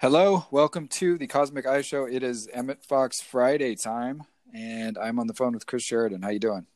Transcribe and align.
Hello, 0.00 0.46
welcome 0.52 0.86
to 0.86 1.18
the 1.18 1.26
Cosmic 1.26 1.66
Eye 1.66 1.82
Show. 1.82 2.04
It 2.04 2.22
is 2.22 2.48
Emmett 2.52 2.84
Fox 2.84 3.20
Friday 3.20 3.74
time, 3.74 4.22
and 4.54 4.96
I'm 4.96 5.18
on 5.18 5.26
the 5.26 5.34
phone 5.34 5.54
with 5.54 5.66
Chris 5.66 5.82
Sheridan. 5.82 6.22
How 6.22 6.28
you 6.28 6.38
doing? 6.38 6.66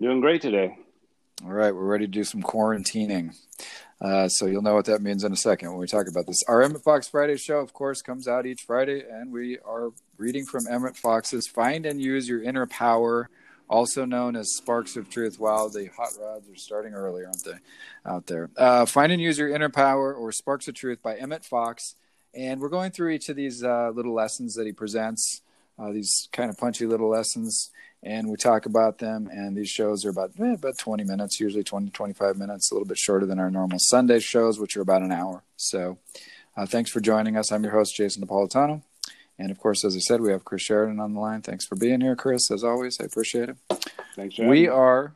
Doing 0.00 0.20
great 0.20 0.40
today. 0.40 0.78
All 1.44 1.50
right, 1.50 1.74
we're 1.74 1.82
ready 1.82 2.04
to 2.04 2.12
do 2.12 2.22
some 2.22 2.40
quarantining. 2.40 3.36
Uh, 4.00 4.28
so 4.28 4.46
you'll 4.46 4.62
know 4.62 4.76
what 4.76 4.84
that 4.84 5.02
means 5.02 5.24
in 5.24 5.32
a 5.32 5.36
second 5.36 5.70
when 5.70 5.80
we 5.80 5.88
talk 5.88 6.06
about 6.06 6.28
this. 6.28 6.44
Our 6.46 6.62
Emmett 6.62 6.84
Fox 6.84 7.08
Friday 7.08 7.38
show, 7.38 7.58
of 7.58 7.72
course, 7.72 8.02
comes 8.02 8.28
out 8.28 8.46
each 8.46 8.62
Friday, 8.62 9.02
and 9.10 9.32
we 9.32 9.58
are 9.66 9.90
reading 10.16 10.46
from 10.46 10.68
Emmett 10.68 10.96
Fox's 10.96 11.48
"Find 11.48 11.84
and 11.84 12.00
Use 12.00 12.28
Your 12.28 12.40
Inner 12.40 12.66
Power." 12.66 13.28
also 13.68 14.04
known 14.04 14.34
as 14.34 14.54
Sparks 14.54 14.96
of 14.96 15.10
Truth. 15.10 15.38
Wow, 15.38 15.68
the 15.68 15.90
hot 15.94 16.10
rods 16.18 16.48
are 16.48 16.56
starting 16.56 16.94
early, 16.94 17.24
aren't 17.24 17.44
they, 17.44 17.58
out 18.06 18.26
there? 18.26 18.48
Uh, 18.56 18.86
Find 18.86 19.12
and 19.12 19.20
Use 19.20 19.38
Your 19.38 19.54
Inner 19.54 19.68
Power 19.68 20.14
or 20.14 20.32
Sparks 20.32 20.68
of 20.68 20.74
Truth 20.74 21.02
by 21.02 21.16
Emmett 21.16 21.44
Fox. 21.44 21.94
And 22.34 22.60
we're 22.60 22.68
going 22.68 22.90
through 22.90 23.10
each 23.10 23.28
of 23.28 23.36
these 23.36 23.64
uh, 23.64 23.90
little 23.94 24.14
lessons 24.14 24.54
that 24.54 24.66
he 24.66 24.72
presents, 24.72 25.42
uh, 25.78 25.92
these 25.92 26.28
kind 26.32 26.50
of 26.50 26.58
punchy 26.58 26.86
little 26.86 27.08
lessons, 27.08 27.70
and 28.02 28.28
we 28.28 28.36
talk 28.36 28.66
about 28.66 28.98
them. 28.98 29.28
And 29.32 29.56
these 29.56 29.70
shows 29.70 30.04
are 30.04 30.10
about 30.10 30.32
eh, 30.40 30.54
about 30.54 30.78
20 30.78 31.04
minutes, 31.04 31.40
usually 31.40 31.64
20 31.64 31.90
25 31.90 32.36
minutes, 32.36 32.70
a 32.70 32.74
little 32.74 32.86
bit 32.86 32.98
shorter 32.98 33.26
than 33.26 33.38
our 33.38 33.50
normal 33.50 33.78
Sunday 33.80 34.20
shows, 34.20 34.58
which 34.58 34.76
are 34.76 34.82
about 34.82 35.02
an 35.02 35.12
hour. 35.12 35.42
So 35.56 35.98
uh, 36.56 36.66
thanks 36.66 36.90
for 36.90 37.00
joining 37.00 37.36
us. 37.36 37.50
I'm 37.50 37.62
your 37.62 37.72
host, 37.72 37.96
Jason 37.96 38.26
Napolitano. 38.26 38.82
And 39.38 39.50
of 39.50 39.58
course, 39.58 39.84
as 39.84 39.94
I 39.94 40.00
said, 40.00 40.20
we 40.20 40.32
have 40.32 40.44
Chris 40.44 40.62
Sheridan 40.62 40.98
on 40.98 41.14
the 41.14 41.20
line. 41.20 41.42
Thanks 41.42 41.64
for 41.64 41.76
being 41.76 42.00
here, 42.00 42.16
Chris. 42.16 42.50
As 42.50 42.64
always, 42.64 43.00
I 43.00 43.04
appreciate 43.04 43.48
it. 43.50 43.56
Thanks. 44.16 44.36
we 44.38 44.66
are 44.66 45.12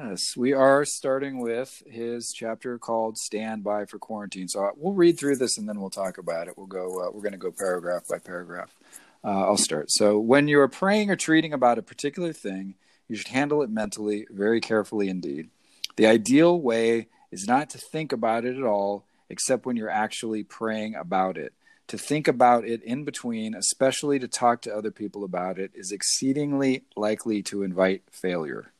Yes, 0.00 0.36
we 0.36 0.52
are 0.52 0.84
starting 0.84 1.40
with 1.40 1.82
his 1.84 2.32
chapter 2.32 2.78
called 2.78 3.18
"Stand 3.18 3.64
By 3.64 3.84
for 3.84 3.98
Quarantine." 3.98 4.46
So 4.46 4.64
uh, 4.64 4.70
we'll 4.76 4.94
read 4.94 5.18
through 5.18 5.36
this 5.36 5.58
and 5.58 5.68
then 5.68 5.80
we'll 5.80 5.90
talk 5.90 6.18
about 6.18 6.46
it. 6.46 6.56
We'll 6.56 6.68
go. 6.68 7.00
Uh, 7.00 7.10
we're 7.10 7.22
going 7.22 7.32
to 7.32 7.38
go 7.38 7.50
paragraph 7.50 8.06
by 8.08 8.18
paragraph. 8.18 8.76
Uh, 9.24 9.46
I'll 9.46 9.56
start. 9.56 9.90
So 9.90 10.20
when 10.20 10.46
you 10.46 10.60
are 10.60 10.68
praying 10.68 11.10
or 11.10 11.16
treating 11.16 11.52
about 11.52 11.78
a 11.78 11.82
particular 11.82 12.32
thing, 12.32 12.74
you 13.08 13.16
should 13.16 13.28
handle 13.28 13.60
it 13.62 13.70
mentally, 13.70 14.26
very 14.30 14.60
carefully 14.60 15.08
indeed. 15.08 15.48
The 15.96 16.06
ideal 16.06 16.60
way 16.60 17.08
is 17.32 17.48
not 17.48 17.68
to 17.70 17.78
think 17.78 18.12
about 18.12 18.44
it 18.44 18.56
at 18.56 18.62
all, 18.62 19.04
except 19.28 19.66
when 19.66 19.76
you're 19.76 19.90
actually 19.90 20.44
praying 20.44 20.94
about 20.94 21.36
it. 21.36 21.54
To 21.88 21.98
think 21.98 22.28
about 22.28 22.64
it 22.64 22.84
in 22.84 23.04
between, 23.04 23.54
especially 23.54 24.20
to 24.20 24.28
talk 24.28 24.62
to 24.62 24.74
other 24.74 24.92
people 24.92 25.24
about 25.24 25.58
it, 25.58 25.72
is 25.74 25.90
exceedingly 25.90 26.84
likely 26.94 27.42
to 27.44 27.64
invite 27.64 28.02
failure. 28.12 28.72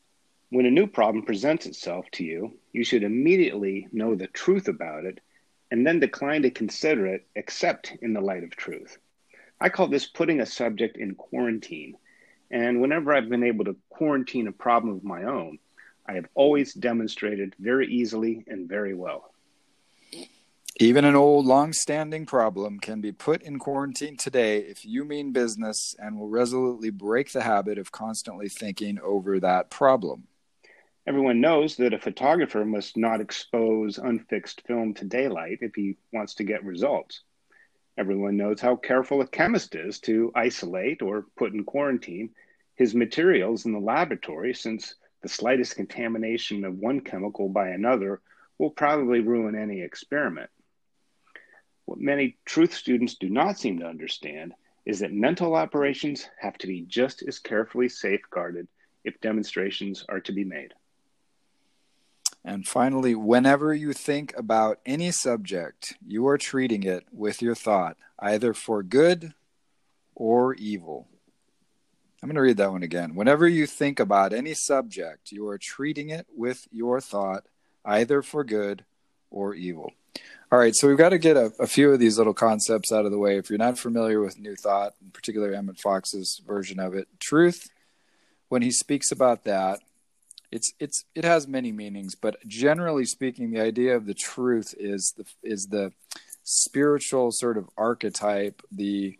When 0.51 0.65
a 0.65 0.71
new 0.71 0.87
problem 0.87 1.25
presents 1.25 1.67
itself 1.67 2.09
to 2.13 2.23
you, 2.23 2.57
you 2.73 2.83
should 2.83 3.03
immediately 3.03 3.87
know 3.91 4.15
the 4.15 4.25
truth 4.27 4.67
about 4.67 5.05
it 5.05 5.19
and 5.69 5.85
then 5.85 5.99
decline 5.99 6.41
to 6.41 6.49
consider 6.49 7.05
it 7.05 7.27
except 7.35 7.95
in 8.01 8.13
the 8.13 8.21
light 8.21 8.43
of 8.43 8.55
truth. 8.55 8.97
I 9.61 9.69
call 9.69 9.87
this 9.87 10.07
putting 10.07 10.41
a 10.41 10.47
subject 10.47 10.97
in 10.97 11.13
quarantine. 11.13 11.97
And 12.49 12.81
whenever 12.81 13.13
I've 13.13 13.29
been 13.29 13.43
able 13.43 13.65
to 13.65 13.75
quarantine 13.89 14.47
a 14.47 14.51
problem 14.51 14.95
of 14.95 15.03
my 15.03 15.23
own, 15.25 15.59
I 16.07 16.13
have 16.13 16.25
always 16.33 16.73
demonstrated 16.73 17.55
very 17.59 17.87
easily 17.87 18.43
and 18.47 18.67
very 18.67 18.95
well. 18.95 19.31
Even 20.79 21.05
an 21.05 21.15
old, 21.15 21.45
long 21.45 21.73
standing 21.73 22.25
problem 22.25 22.79
can 22.79 23.01
be 23.01 23.11
put 23.11 23.43
in 23.43 23.59
quarantine 23.59 24.17
today 24.17 24.59
if 24.61 24.83
you 24.83 25.05
mean 25.05 25.31
business 25.31 25.93
and 25.99 26.17
will 26.17 26.29
resolutely 26.29 26.89
break 26.89 27.31
the 27.31 27.43
habit 27.43 27.77
of 27.77 27.91
constantly 27.91 28.49
thinking 28.49 28.97
over 29.03 29.39
that 29.39 29.69
problem. 29.69 30.23
Everyone 31.09 31.41
knows 31.41 31.75
that 31.77 31.95
a 31.95 31.97
photographer 31.97 32.63
must 32.63 32.95
not 32.95 33.19
expose 33.19 33.97
unfixed 33.97 34.61
film 34.67 34.93
to 34.93 35.05
daylight 35.05 35.57
if 35.61 35.73
he 35.73 35.97
wants 36.13 36.35
to 36.35 36.43
get 36.43 36.63
results. 36.63 37.23
Everyone 37.97 38.37
knows 38.37 38.61
how 38.61 38.75
careful 38.75 39.19
a 39.19 39.27
chemist 39.27 39.73
is 39.73 39.99
to 40.01 40.31
isolate 40.35 41.01
or 41.01 41.25
put 41.35 41.51
in 41.51 41.63
quarantine 41.63 42.29
his 42.75 42.93
materials 42.93 43.65
in 43.65 43.71
the 43.71 43.79
laboratory, 43.79 44.53
since 44.53 44.93
the 45.23 45.27
slightest 45.27 45.75
contamination 45.75 46.63
of 46.63 46.77
one 46.77 47.01
chemical 47.01 47.49
by 47.49 47.69
another 47.69 48.21
will 48.59 48.69
probably 48.69 49.19
ruin 49.19 49.55
any 49.55 49.81
experiment. 49.81 50.51
What 51.85 51.97
many 51.97 52.37
truth 52.45 52.75
students 52.75 53.15
do 53.15 53.31
not 53.31 53.57
seem 53.57 53.79
to 53.79 53.87
understand 53.87 54.53
is 54.85 54.99
that 54.99 55.11
mental 55.11 55.55
operations 55.55 56.29
have 56.39 56.59
to 56.59 56.67
be 56.67 56.81
just 56.81 57.23
as 57.27 57.39
carefully 57.39 57.89
safeguarded 57.89 58.67
if 59.03 59.19
demonstrations 59.21 60.05
are 60.07 60.19
to 60.19 60.31
be 60.31 60.43
made. 60.43 60.71
And 62.43 62.67
finally, 62.67 63.15
whenever 63.15 63.73
you 63.73 63.93
think 63.93 64.33
about 64.37 64.79
any 64.85 65.11
subject, 65.11 65.95
you 66.05 66.27
are 66.27 66.37
treating 66.37 66.83
it 66.83 67.05
with 67.11 67.41
your 67.41 67.55
thought, 67.55 67.97
either 68.17 68.53
for 68.53 68.81
good 68.81 69.33
or 70.15 70.53
evil. 70.55 71.07
I'm 72.21 72.27
going 72.27 72.35
to 72.35 72.41
read 72.41 72.57
that 72.57 72.71
one 72.71 72.83
again. 72.83 73.15
Whenever 73.15 73.47
you 73.47 73.65
think 73.65 73.99
about 73.99 74.33
any 74.33 74.53
subject, 74.53 75.31
you 75.31 75.47
are 75.47 75.57
treating 75.57 76.09
it 76.09 76.27
with 76.35 76.67
your 76.71 76.99
thought, 76.99 77.45
either 77.85 78.21
for 78.21 78.43
good 78.43 78.83
or 79.31 79.53
evil. 79.53 79.93
All 80.51 80.59
right, 80.59 80.75
so 80.75 80.87
we've 80.87 80.97
got 80.97 81.09
to 81.09 81.17
get 81.17 81.37
a, 81.37 81.53
a, 81.59 81.67
few 81.67 81.91
of 81.91 81.99
these 81.99 82.17
little 82.17 82.33
concepts 82.33 82.91
out 82.91 83.05
of 83.05 83.11
the 83.11 83.19
way. 83.19 83.37
If 83.37 83.49
you're 83.49 83.59
not 83.59 83.77
familiar 83.77 84.19
with 84.19 84.39
New 84.39 84.55
Thought, 84.55 84.93
in 85.01 85.11
particular 85.11 85.53
Emmett 85.53 85.79
Fox's 85.79 86.41
version 86.45 86.79
of 86.79 86.95
it, 86.95 87.07
truth, 87.19 87.69
when 88.47 88.63
he 88.63 88.71
speaks 88.71 89.11
about 89.11 89.43
that, 89.43 89.79
it's 90.51 90.73
it's 90.79 91.05
it 91.15 91.23
has 91.23 91.47
many 91.47 91.71
meanings, 91.71 92.15
but 92.15 92.37
generally 92.47 93.05
speaking, 93.05 93.51
the 93.51 93.61
idea 93.61 93.95
of 93.95 94.05
the 94.05 94.13
truth 94.13 94.73
is 94.79 95.13
the 95.17 95.25
is 95.43 95.67
the 95.67 95.93
spiritual 96.43 97.31
sort 97.31 97.57
of 97.57 97.69
archetype, 97.77 98.61
the 98.71 99.17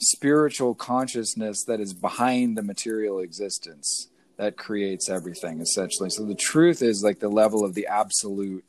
spiritual 0.00 0.74
consciousness 0.74 1.64
that 1.64 1.80
is 1.80 1.94
behind 1.94 2.58
the 2.58 2.62
material 2.62 3.20
existence 3.20 4.08
that 4.36 4.56
creates 4.56 5.08
everything 5.08 5.60
essentially. 5.60 6.10
So 6.10 6.24
the 6.24 6.34
truth 6.34 6.82
is 6.82 7.04
like 7.04 7.20
the 7.20 7.28
level 7.28 7.64
of 7.64 7.74
the 7.74 7.86
absolute 7.86 8.64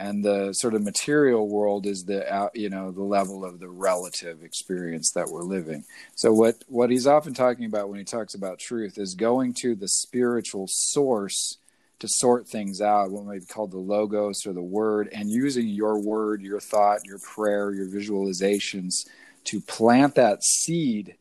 and 0.00 0.24
the 0.24 0.54
sort 0.54 0.72
of 0.72 0.82
material 0.82 1.46
world 1.46 1.84
is 1.86 2.04
the 2.04 2.26
uh, 2.32 2.48
you 2.54 2.70
know 2.70 2.90
the 2.90 3.02
level 3.02 3.44
of 3.44 3.60
the 3.60 3.68
relative 3.68 4.42
experience 4.42 5.12
that 5.14 5.28
we're 5.28 5.42
living. 5.42 5.84
So 6.16 6.32
what 6.32 6.56
what 6.68 6.90
he's 6.90 7.06
often 7.06 7.34
talking 7.34 7.66
about 7.66 7.90
when 7.90 7.98
he 7.98 8.04
talks 8.04 8.34
about 8.34 8.58
truth 8.58 8.96
is 8.96 9.14
going 9.14 9.54
to 9.60 9.74
the 9.74 9.88
spiritual 9.88 10.66
source 10.68 11.58
to 11.98 12.08
sort 12.08 12.48
things 12.48 12.80
out 12.80 13.10
what 13.10 13.26
might 13.26 13.40
be 13.40 13.46
called 13.46 13.72
the 13.72 13.78
logos 13.78 14.46
or 14.46 14.54
the 14.54 14.62
word 14.62 15.10
and 15.12 15.30
using 15.30 15.68
your 15.68 16.00
word 16.00 16.40
your 16.40 16.60
thought 16.60 17.04
your 17.04 17.18
prayer 17.18 17.70
your 17.72 17.86
visualizations 17.86 19.06
to 19.44 19.60
plant 19.60 20.14
that 20.14 20.42
seed 20.42 21.16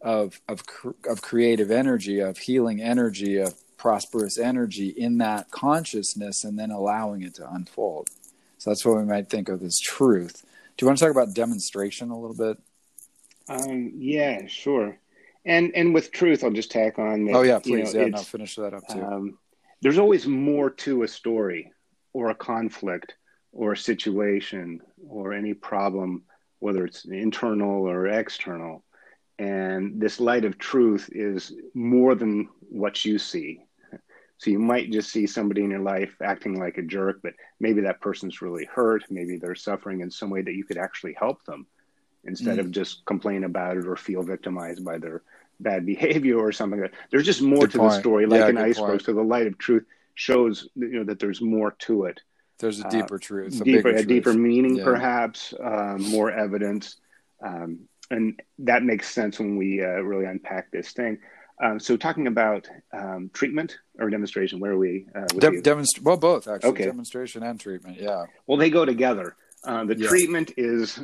of 0.00 0.40
of 0.48 0.62
of 1.06 1.20
creative 1.20 1.70
energy 1.70 2.20
of 2.20 2.38
healing 2.38 2.80
energy 2.80 3.36
of 3.36 3.52
prosperous 3.78 4.36
energy 4.36 4.88
in 4.88 5.18
that 5.18 5.50
consciousness 5.50 6.44
and 6.44 6.58
then 6.58 6.70
allowing 6.70 7.22
it 7.22 7.34
to 7.36 7.50
unfold. 7.50 8.08
So 8.58 8.70
that's 8.70 8.84
what 8.84 8.98
we 8.98 9.04
might 9.04 9.30
think 9.30 9.48
of 9.48 9.62
as 9.62 9.78
truth. 9.78 10.44
Do 10.76 10.84
you 10.84 10.88
want 10.88 10.98
to 10.98 11.04
talk 11.06 11.12
about 11.12 11.34
demonstration 11.34 12.10
a 12.10 12.18
little 12.18 12.36
bit? 12.36 12.58
Um, 13.48 13.92
yeah, 13.96 14.46
sure. 14.46 14.98
And 15.44 15.72
and 15.74 15.94
with 15.94 16.12
truth, 16.12 16.44
I'll 16.44 16.50
just 16.50 16.70
tack 16.70 16.98
on. 16.98 17.24
That, 17.24 17.34
oh 17.34 17.42
yeah, 17.42 17.58
please. 17.60 17.94
You 17.94 18.00
know, 18.00 18.06
yeah, 18.06 18.10
no, 18.10 18.18
finish 18.18 18.56
that 18.56 18.74
up 18.74 18.86
too. 18.88 19.02
Um, 19.02 19.38
there's 19.80 19.98
always 19.98 20.26
more 20.26 20.70
to 20.70 21.04
a 21.04 21.08
story, 21.08 21.72
or 22.12 22.30
a 22.30 22.34
conflict, 22.34 23.14
or 23.52 23.72
a 23.72 23.76
situation, 23.76 24.80
or 25.08 25.32
any 25.32 25.54
problem, 25.54 26.24
whether 26.58 26.84
it's 26.84 27.06
internal 27.06 27.88
or 27.88 28.08
external. 28.08 28.84
And 29.38 30.00
this 30.00 30.18
light 30.18 30.44
of 30.44 30.58
truth 30.58 31.08
is 31.12 31.52
more 31.72 32.16
than 32.16 32.48
what 32.60 33.04
you 33.04 33.18
see. 33.18 33.64
So 34.38 34.50
you 34.50 34.58
might 34.60 34.90
just 34.92 35.10
see 35.10 35.26
somebody 35.26 35.64
in 35.64 35.70
your 35.70 35.80
life 35.80 36.14
acting 36.22 36.58
like 36.58 36.78
a 36.78 36.82
jerk, 36.82 37.20
but 37.22 37.34
maybe 37.58 37.80
that 37.82 38.00
person's 38.00 38.40
really 38.40 38.64
hurt. 38.64 39.04
Maybe 39.10 39.36
they're 39.36 39.56
suffering 39.56 40.00
in 40.00 40.10
some 40.10 40.30
way 40.30 40.42
that 40.42 40.54
you 40.54 40.64
could 40.64 40.78
actually 40.78 41.14
help 41.14 41.44
them 41.44 41.66
instead 42.24 42.58
mm. 42.58 42.60
of 42.60 42.70
just 42.70 43.04
complain 43.04 43.44
about 43.44 43.76
it 43.76 43.86
or 43.86 43.96
feel 43.96 44.22
victimized 44.22 44.84
by 44.84 44.98
their 44.98 45.22
bad 45.60 45.84
behavior 45.86 46.38
or 46.38 46.52
something. 46.52 46.80
Like 46.80 46.94
there's 47.10 47.26
just 47.26 47.42
more 47.42 47.60
good 47.60 47.72
to 47.72 47.78
point. 47.78 47.92
the 47.92 47.98
story, 47.98 48.26
like 48.26 48.40
yeah, 48.40 48.48
an 48.48 48.58
iceberg. 48.58 48.88
Point. 48.88 49.02
So 49.02 49.12
the 49.12 49.22
light 49.22 49.48
of 49.48 49.58
truth 49.58 49.84
shows 50.14 50.68
you 50.76 50.88
know 50.88 51.04
that 51.04 51.18
there's 51.18 51.40
more 51.40 51.72
to 51.72 52.04
it. 52.04 52.20
There's 52.58 52.80
a 52.80 52.88
deeper 52.90 53.16
uh, 53.16 53.20
truth, 53.20 53.60
a 53.60 53.64
deeper, 53.64 53.88
a 53.88 53.92
truth. 53.92 54.08
deeper 54.08 54.34
meaning, 54.34 54.76
yeah. 54.76 54.84
perhaps, 54.84 55.54
um, 55.62 56.02
more 56.10 56.32
evidence, 56.32 56.96
um, 57.44 57.80
and 58.10 58.40
that 58.60 58.82
makes 58.82 59.08
sense 59.08 59.38
when 59.38 59.56
we 59.56 59.82
uh, 59.82 60.00
really 60.00 60.24
unpack 60.24 60.70
this 60.70 60.92
thing. 60.92 61.18
Um, 61.60 61.80
so 61.80 61.96
talking 61.96 62.26
about 62.26 62.68
um, 62.92 63.30
treatment 63.32 63.78
or 63.98 64.10
demonstration, 64.10 64.60
where 64.60 64.72
are 64.72 64.78
we? 64.78 65.06
Uh, 65.14 65.26
De- 65.26 65.62
demonst- 65.62 66.02
well, 66.02 66.16
both 66.16 66.46
actually, 66.46 66.70
okay. 66.70 66.84
demonstration 66.84 67.42
and 67.42 67.58
treatment. 67.58 67.98
Yeah. 68.00 68.26
Well, 68.46 68.58
they 68.58 68.70
go 68.70 68.84
together. 68.84 69.36
Uh, 69.64 69.84
the 69.84 69.98
yeah. 69.98 70.08
treatment 70.08 70.52
is 70.56 71.00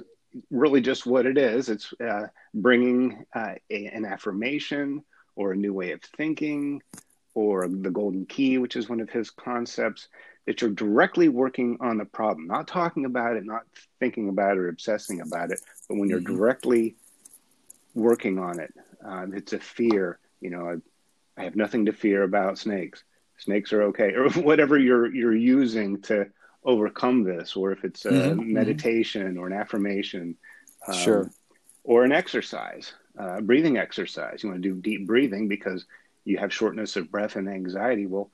really 0.51 0.81
just 0.81 1.07
what 1.07 1.27
it 1.27 1.39
is. 1.39 1.69
It's 1.69 1.93
uh, 2.01 2.29
bringing 2.55 3.25
uh, 3.35 3.55
a, 3.71 3.87
an 3.87 4.05
affirmation 4.05 5.05
or 5.37 5.53
a 5.53 5.57
new 5.57 5.73
way 5.73 5.91
of 5.93 6.01
thinking 6.17 6.83
or 7.35 7.67
the 7.69 7.91
golden 7.91 8.27
key, 8.27 8.59
which 8.59 8.77
is 8.77 8.89
one 8.89 9.01
of 9.01 9.11
his 9.11 9.31
concepts, 9.31 10.09
that 10.47 10.61
you're 10.61 10.71
directly 10.71 11.29
working 11.29 11.79
on 11.81 11.99
the 11.99 12.05
problem, 12.05 12.47
not 12.47 12.69
talking 12.69 13.07
about 13.07 13.37
it, 13.37 13.45
not 13.45 13.63
thinking 13.99 14.29
about 14.29 14.53
it 14.53 14.61
or 14.61 14.69
obsessing 14.69 15.21
about 15.21 15.51
it, 15.51 15.61
but 15.89 15.97
when 15.97 16.09
you're 16.09 16.21
mm-hmm. 16.21 16.37
directly 16.37 16.95
working 17.95 18.39
on 18.39 18.61
it, 18.61 18.73
um, 19.05 19.35
it's 19.35 19.53
a 19.53 19.59
fear. 19.59 20.19
You 20.45 20.51
know, 20.51 20.69
I, 20.69 21.41
I 21.41 21.45
have 21.45 21.57
nothing 21.57 21.87
to 21.87 21.93
fear 21.93 22.23
about 22.23 22.59
snakes. 22.59 23.03
Snakes 23.39 23.73
are 23.73 23.85
okay, 23.85 24.13
or 24.13 24.29
whatever 24.43 24.79
you're 24.79 25.13
you're 25.13 25.35
using 25.35 26.03
to 26.03 26.27
overcome 26.63 27.25
this, 27.25 27.57
or 27.57 27.73
if 27.73 27.83
it's 27.83 28.05
a 28.05 28.11
mm-hmm. 28.11 28.41
mm-hmm. 28.41 28.53
meditation 28.53 29.39
or 29.39 29.47
an 29.47 29.55
affirmation, 29.55 30.37
um, 30.87 30.95
sure, 30.95 31.31
or 31.83 32.05
an 32.05 32.13
exercise, 32.13 32.93
uh, 33.19 33.41
breathing 33.41 33.79
exercise. 33.79 34.43
You 34.43 34.51
want 34.51 34.63
to 34.63 34.69
do 34.69 34.81
deep 34.81 35.07
breathing 35.07 35.49
because 35.49 35.87
you 36.25 36.37
have 36.39 36.53
shortness 36.53 36.97
of 36.97 37.11
breath 37.11 37.37
and 37.37 37.49
anxiety. 37.49 38.07
Well, 38.07 38.31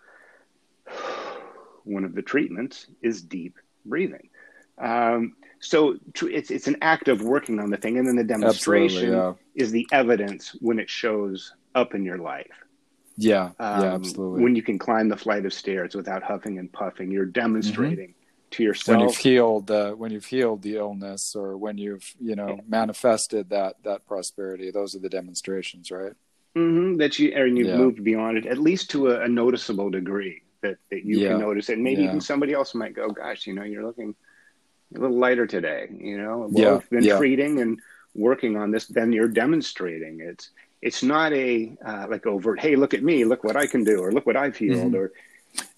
one 1.85 2.05
of 2.05 2.15
the 2.15 2.23
treatments 2.23 2.87
is 3.01 3.23
deep 3.23 3.57
breathing. 3.87 4.29
Um, 4.79 5.37
so 5.61 5.99
it's 6.23 6.51
it's 6.51 6.67
an 6.67 6.79
act 6.83 7.09
of 7.09 7.23
working 7.23 7.61
on 7.61 7.71
the 7.71 7.77
thing, 7.77 7.99
and 7.99 8.09
then 8.09 8.17
the 8.17 8.25
demonstration 8.25 9.13
yeah. 9.13 9.35
is 9.55 9.71
the 9.71 9.87
evidence 9.93 10.57
when 10.61 10.79
it 10.79 10.89
shows 10.89 11.53
up 11.75 11.95
in 11.95 12.05
your 12.05 12.19
life. 12.19 12.47
Yeah, 13.17 13.51
um, 13.59 13.83
yeah, 13.83 13.95
absolutely. 13.95 14.43
When 14.43 14.57
you 14.57 14.63
can 14.63 14.79
climb 14.79 15.09
the 15.09 15.17
flight 15.17 15.45
of 15.45 15.53
stairs 15.53 15.95
without 15.95 16.23
huffing 16.23 16.59
and 16.59 16.73
puffing, 16.73 17.11
you're 17.11 17.27
demonstrating 17.27 18.11
mm-hmm. 18.11 18.51
to 18.53 18.63
yourself 18.63 18.99
when 18.99 19.09
you've 19.09 19.17
healed 19.17 19.71
uh, 19.71 19.93
when 19.93 20.11
you've 20.11 20.25
healed 20.25 20.63
the 20.63 20.77
illness, 20.77 21.35
or 21.37 21.57
when 21.57 21.77
you've 21.77 22.15
you 22.19 22.35
know 22.35 22.49
yeah. 22.49 22.61
manifested 22.67 23.51
that 23.51 23.77
that 23.85 24.07
prosperity. 24.07 24.71
Those 24.71 24.95
are 24.95 25.01
the 25.01 25.11
demonstrations, 25.11 25.91
right? 25.91 26.13
Mm-hmm, 26.57 26.97
that 26.97 27.19
you 27.19 27.33
and 27.35 27.59
you've 27.59 27.69
yeah. 27.69 27.77
moved 27.77 28.03
beyond 28.03 28.39
it, 28.39 28.47
at 28.47 28.59
least 28.59 28.91
to 28.91 29.09
a, 29.09 29.21
a 29.23 29.29
noticeable 29.29 29.91
degree 29.91 30.43
that 30.63 30.79
that 30.91 31.05
you 31.05 31.29
can 31.29 31.41
notice 31.41 31.69
it. 31.69 31.79
Maybe 31.79 32.05
even 32.05 32.21
somebody 32.21 32.55
else 32.55 32.75
might 32.75 32.95
go, 32.95 33.09
"Gosh, 33.09 33.47
you 33.47 33.55
know, 33.55 33.65
you're 33.65 33.85
looking." 33.85 34.15
a 34.95 34.99
little 34.99 35.19
lighter 35.19 35.47
today. 35.47 35.89
You 35.91 36.21
know, 36.21 36.49
well, 36.51 36.65
yeah, 36.65 36.73
have 36.73 36.91
been 36.91 37.05
yeah. 37.05 37.17
treating 37.17 37.61
and 37.61 37.81
working 38.15 38.57
on 38.57 38.71
this. 38.71 38.87
Then 38.87 39.13
you're 39.13 39.29
demonstrating 39.29 40.21
it's 40.21 40.51
it's 40.83 41.03
not 41.03 41.33
a 41.33 41.77
uh, 41.85 42.07
like 42.09 42.27
overt. 42.27 42.61
Hey, 42.61 42.77
look 42.77 42.95
at 42.95 43.03
me! 43.03 43.25
Look 43.25 43.45
what 43.45 43.57
I 43.57 43.67
can 43.67 43.85
do, 43.85 44.01
or 44.03 44.13
look 44.13 44.27
what 44.27 44.37
I've 44.37 44.57
healed, 44.57 44.93
mm-hmm. 44.93 44.97
or 44.97 45.13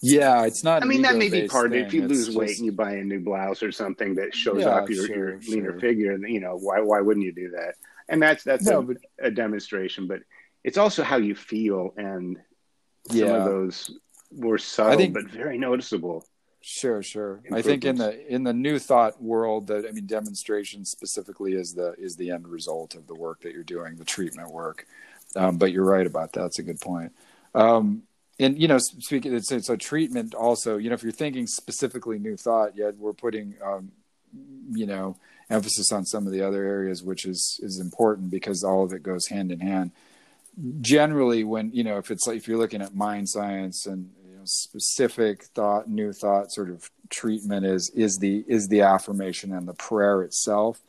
yeah, 0.01 0.45
it's 0.45 0.65
not. 0.65 0.83
I 0.83 0.87
mean, 0.87 1.03
that 1.03 1.17
may 1.17 1.29
be 1.29 1.49
part 1.49 1.67
of 1.67 1.73
it. 1.75 1.87
If 1.87 1.95
you 1.95 2.07
lose 2.07 2.27
just... 2.27 2.39
weight 2.39 2.57
and 2.57 2.67
you 2.67 2.73
buy 2.73 2.93
a 2.93 3.05
new 3.05 3.21
blouse 3.21 3.63
or 3.63 3.73
something 3.73 4.15
that 4.17 4.35
shows 4.35 4.61
yeah, 4.61 4.71
off 4.71 4.89
your, 4.89 5.07
sure, 5.07 5.17
your 5.17 5.41
leaner 5.41 5.71
sure. 5.73 5.81
figure, 5.81 6.27
you 6.27 6.41
know 6.41 6.57
why 6.57 6.81
why 6.81 7.01
wouldn't 7.01 7.25
you 7.25 7.33
do 7.33 7.51
that? 7.51 7.75
And 8.09 8.23
that's 8.23 8.45
that's 8.45 8.65
no, 8.65 8.81
a, 8.81 8.83
but... 8.83 8.97
a, 9.21 9.31
demonstration, 9.31 10.07
but 10.07 10.21
it's 10.65 10.79
also 10.79 11.03
how 11.03 11.17
you 11.17 11.35
feel, 11.35 11.95
and 11.97 12.39
yeah. 13.11 13.27
some 13.27 13.37
of 13.37 13.45
those 13.45 13.99
were 14.31 14.59
subtle 14.59 14.99
think... 14.99 15.15
but 15.15 15.25
very 15.25 15.59
noticeable. 15.59 16.27
Sure, 16.65 17.03
sure. 17.03 17.43
I 17.53 17.61
think 17.61 17.85
in 17.85 17.97
the 17.97 18.25
in 18.33 18.45
the 18.45 18.53
new 18.53 18.79
thought 18.79 19.21
world, 19.21 19.67
that 19.67 19.85
I 19.85 19.91
mean, 19.91 20.07
demonstration 20.07 20.85
specifically 20.85 21.55
is 21.55 21.75
the 21.75 21.95
is 21.99 22.15
the 22.15 22.31
end 22.31 22.47
result 22.47 22.95
of 22.95 23.09
the 23.09 23.17
work 23.17 23.41
that 23.43 23.53
you're 23.53 23.65
doing, 23.65 23.97
the 23.97 24.05
treatment 24.05 24.53
work. 24.53 24.87
Um, 25.35 25.57
but 25.59 25.73
you're 25.73 25.85
right 25.85 26.07
about 26.07 26.33
that. 26.33 26.41
That's 26.43 26.61
a 26.61 26.63
good 26.63 26.81
point. 26.81 27.13
Um, 27.55 28.05
and 28.39 28.61
you 28.61 28.69
know, 28.69 28.79
speaking, 28.79 29.35
it's, 29.35 29.51
it's 29.51 29.71
a 29.71 29.77
treatment 29.77 30.35
also. 30.35 30.77
You 30.77 30.89
know, 30.89 30.95
if 30.95 31.03
you're 31.03 31.11
thinking 31.11 31.49
specifically 31.49 32.21
new 32.21 32.37
thought, 32.37 32.77
yet 32.77 32.97
we're 32.97 33.13
putting, 33.13 33.55
um, 33.65 33.91
you 34.71 34.87
know, 34.87 35.17
emphasis 35.51 35.91
on 35.91 36.05
some 36.05 36.27
of 36.27 36.33
the 36.33 36.43
other 36.43 36.65
areas, 36.65 37.03
which 37.03 37.27
is 37.27 37.59
is 37.61 37.81
important 37.81 38.31
because 38.31 38.63
all 38.63 38.85
of 38.85 38.93
it 38.93 39.03
goes 39.03 39.27
hand 39.27 39.51
in 39.51 39.59
hand. 39.59 39.91
Generally, 40.81 41.43
when 41.43 41.73
you 41.73 41.83
know, 41.83 41.99
if 41.99 42.13
it's 42.13 42.27
like 42.27 42.37
if 42.37 42.47
you're 42.47 42.59
looking 42.59 42.83
at 42.83 42.95
mind 42.95 43.29
science 43.29 43.87
and 43.87 44.11
know, 44.43 44.47
specific 44.47 45.45
thought, 45.45 45.89
new 45.89 46.13
thought 46.13 46.53
sort 46.53 46.71
of 46.71 46.91
treatment 47.11 47.67
is 47.67 47.91
is 47.91 48.19
the 48.19 48.45
is 48.47 48.69
the 48.69 48.83
affirmation 48.83 49.53
and 49.53 49.67
the 49.67 49.75
prayer 49.75 50.23
itself, 50.23 50.81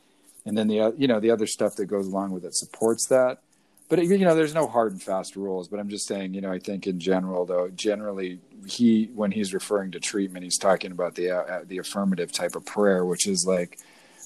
and 0.44 0.56
then 0.56 0.68
the 0.68 0.94
you 0.96 1.08
know 1.08 1.20
the 1.20 1.30
other 1.30 1.46
stuff 1.46 1.76
that 1.76 1.86
goes 1.86 2.06
along 2.06 2.30
with 2.30 2.44
it 2.44 2.54
supports 2.54 3.06
that. 3.06 3.40
But 3.88 4.02
you 4.02 4.18
know, 4.18 4.34
there's 4.34 4.54
no 4.54 4.66
hard 4.66 4.92
and 4.92 5.02
fast 5.02 5.36
rules. 5.36 5.68
But 5.68 5.78
I'm 5.78 5.88
just 5.88 6.06
saying, 6.06 6.34
you 6.34 6.40
know, 6.40 6.50
I 6.50 6.58
think 6.58 6.86
in 6.86 6.98
general, 6.98 7.44
though, 7.44 7.68
generally 7.68 8.40
he 8.66 9.10
when 9.14 9.30
he's 9.30 9.52
referring 9.52 9.92
to 9.92 10.00
treatment, 10.00 10.44
he's 10.44 10.58
talking 10.58 10.92
about 10.92 11.14
the 11.14 11.30
uh, 11.30 11.60
the 11.66 11.78
affirmative 11.78 12.32
type 12.32 12.56
of 12.56 12.64
prayer, 12.64 13.04
which 13.04 13.26
is 13.26 13.46
like 13.46 13.78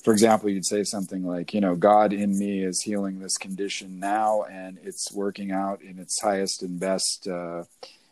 for 0.03 0.13
example, 0.13 0.49
you'd 0.49 0.65
say 0.65 0.85
something 0.85 1.27
like, 1.27 1.53
you 1.53 1.61
know, 1.61 1.75
God 1.75 2.13
in 2.13 2.39
me 2.39 2.63
is 2.63 2.81
healing 2.83 3.19
this 3.19 3.37
condition 3.37 3.99
now, 3.99 4.45
and 4.45 4.79
it's 4.83 5.13
working 5.13 5.51
out 5.51 5.83
in 5.83 5.99
its 5.99 6.21
highest 6.21 6.63
and 6.63 6.79
best, 6.79 7.27
uh, 7.27 7.65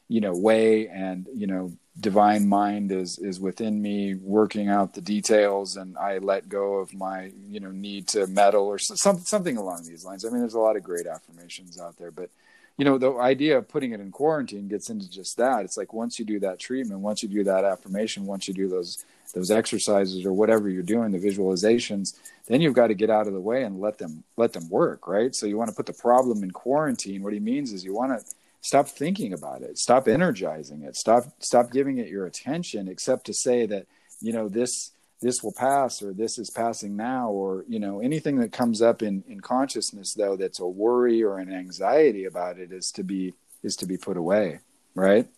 you 0.08 0.20
know 0.20 0.34
way 0.34 0.88
and 0.88 1.26
you 1.34 1.46
know 1.46 1.72
divine 1.98 2.46
mind 2.46 2.92
is 2.92 3.18
is 3.18 3.40
within 3.40 3.80
me 3.80 4.14
working 4.14 4.68
out 4.68 4.92
the 4.94 5.00
details 5.00 5.76
and 5.76 5.96
i 5.96 6.18
let 6.18 6.48
go 6.48 6.74
of 6.74 6.92
my 6.94 7.32
you 7.48 7.58
know 7.58 7.70
need 7.70 8.06
to 8.06 8.26
meddle 8.26 8.66
or 8.66 8.78
some, 8.78 9.18
something 9.18 9.56
along 9.56 9.82
these 9.84 10.04
lines. 10.04 10.24
I 10.24 10.28
mean 10.28 10.40
there's 10.40 10.54
a 10.54 10.60
lot 10.60 10.76
of 10.76 10.82
great 10.82 11.06
affirmations 11.06 11.80
out 11.80 11.96
there 11.96 12.10
but 12.10 12.30
you 12.76 12.84
know 12.84 12.98
the 12.98 13.14
idea 13.16 13.56
of 13.56 13.68
putting 13.68 13.92
it 13.92 14.00
in 14.00 14.10
quarantine 14.10 14.68
gets 14.68 14.90
into 14.90 15.10
just 15.10 15.38
that. 15.38 15.64
It's 15.64 15.78
like 15.78 15.94
once 15.94 16.18
you 16.18 16.26
do 16.26 16.38
that 16.40 16.58
treatment 16.58 17.00
once 17.00 17.22
you 17.22 17.28
do 17.28 17.44
that 17.44 17.64
affirmation 17.64 18.26
once 18.26 18.46
you 18.46 18.54
do 18.54 18.68
those 18.68 19.04
those 19.34 19.50
exercises 19.50 20.24
or 20.24 20.32
whatever 20.32 20.68
you're 20.68 20.82
doing 20.82 21.10
the 21.10 21.18
visualizations 21.18 22.18
then 22.46 22.60
you've 22.60 22.74
got 22.74 22.86
to 22.88 22.94
get 22.94 23.10
out 23.10 23.26
of 23.26 23.32
the 23.32 23.40
way 23.40 23.64
and 23.64 23.80
let 23.80 23.98
them 23.98 24.22
let 24.36 24.52
them 24.52 24.68
work 24.68 25.08
right? 25.08 25.34
So 25.34 25.46
you 25.46 25.56
want 25.56 25.70
to 25.70 25.76
put 25.76 25.86
the 25.86 25.94
problem 25.94 26.42
in 26.44 26.50
quarantine. 26.50 27.22
What 27.22 27.32
he 27.32 27.40
means 27.40 27.72
is 27.72 27.84
you 27.84 27.94
want 27.94 28.18
to 28.18 28.24
stop 28.60 28.88
thinking 28.88 29.32
about 29.32 29.62
it. 29.62 29.78
Stop 29.78 30.08
energizing 30.08 30.82
it. 30.82 30.96
Stop 30.96 31.24
stop 31.40 31.70
giving 31.70 31.98
it 31.98 32.08
your 32.08 32.26
attention 32.26 32.88
except 32.88 33.26
to 33.26 33.34
say 33.34 33.66
that 33.66 33.86
you 34.20 34.32
know 34.32 34.48
this 34.48 34.92
this 35.22 35.42
will 35.42 35.52
pass 35.52 36.02
or 36.02 36.12
this 36.12 36.38
is 36.38 36.50
passing 36.50 36.96
now 36.96 37.30
or 37.30 37.64
you 37.68 37.78
know 37.78 38.00
anything 38.00 38.36
that 38.36 38.52
comes 38.52 38.82
up 38.82 39.02
in 39.02 39.24
in 39.28 39.40
consciousness 39.40 40.14
though 40.14 40.36
that's 40.36 40.60
a 40.60 40.66
worry 40.66 41.22
or 41.22 41.38
an 41.38 41.52
anxiety 41.52 42.24
about 42.24 42.58
it 42.58 42.70
is 42.70 42.90
to 42.90 43.02
be 43.02 43.32
is 43.62 43.76
to 43.76 43.86
be 43.86 43.96
put 43.96 44.16
away 44.16 44.60
right? 44.96 45.28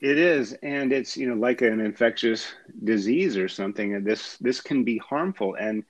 It 0.00 0.16
is. 0.16 0.54
And 0.62 0.92
it's 0.92 1.16
you 1.16 1.28
know 1.28 1.34
like 1.34 1.60
an 1.60 1.80
infectious 1.80 2.50
disease 2.84 3.36
or 3.36 3.48
something 3.48 3.94
and 3.94 4.06
this 4.06 4.38
this 4.38 4.62
can 4.62 4.84
be 4.84 4.96
harmful 4.98 5.56
and 5.60 5.84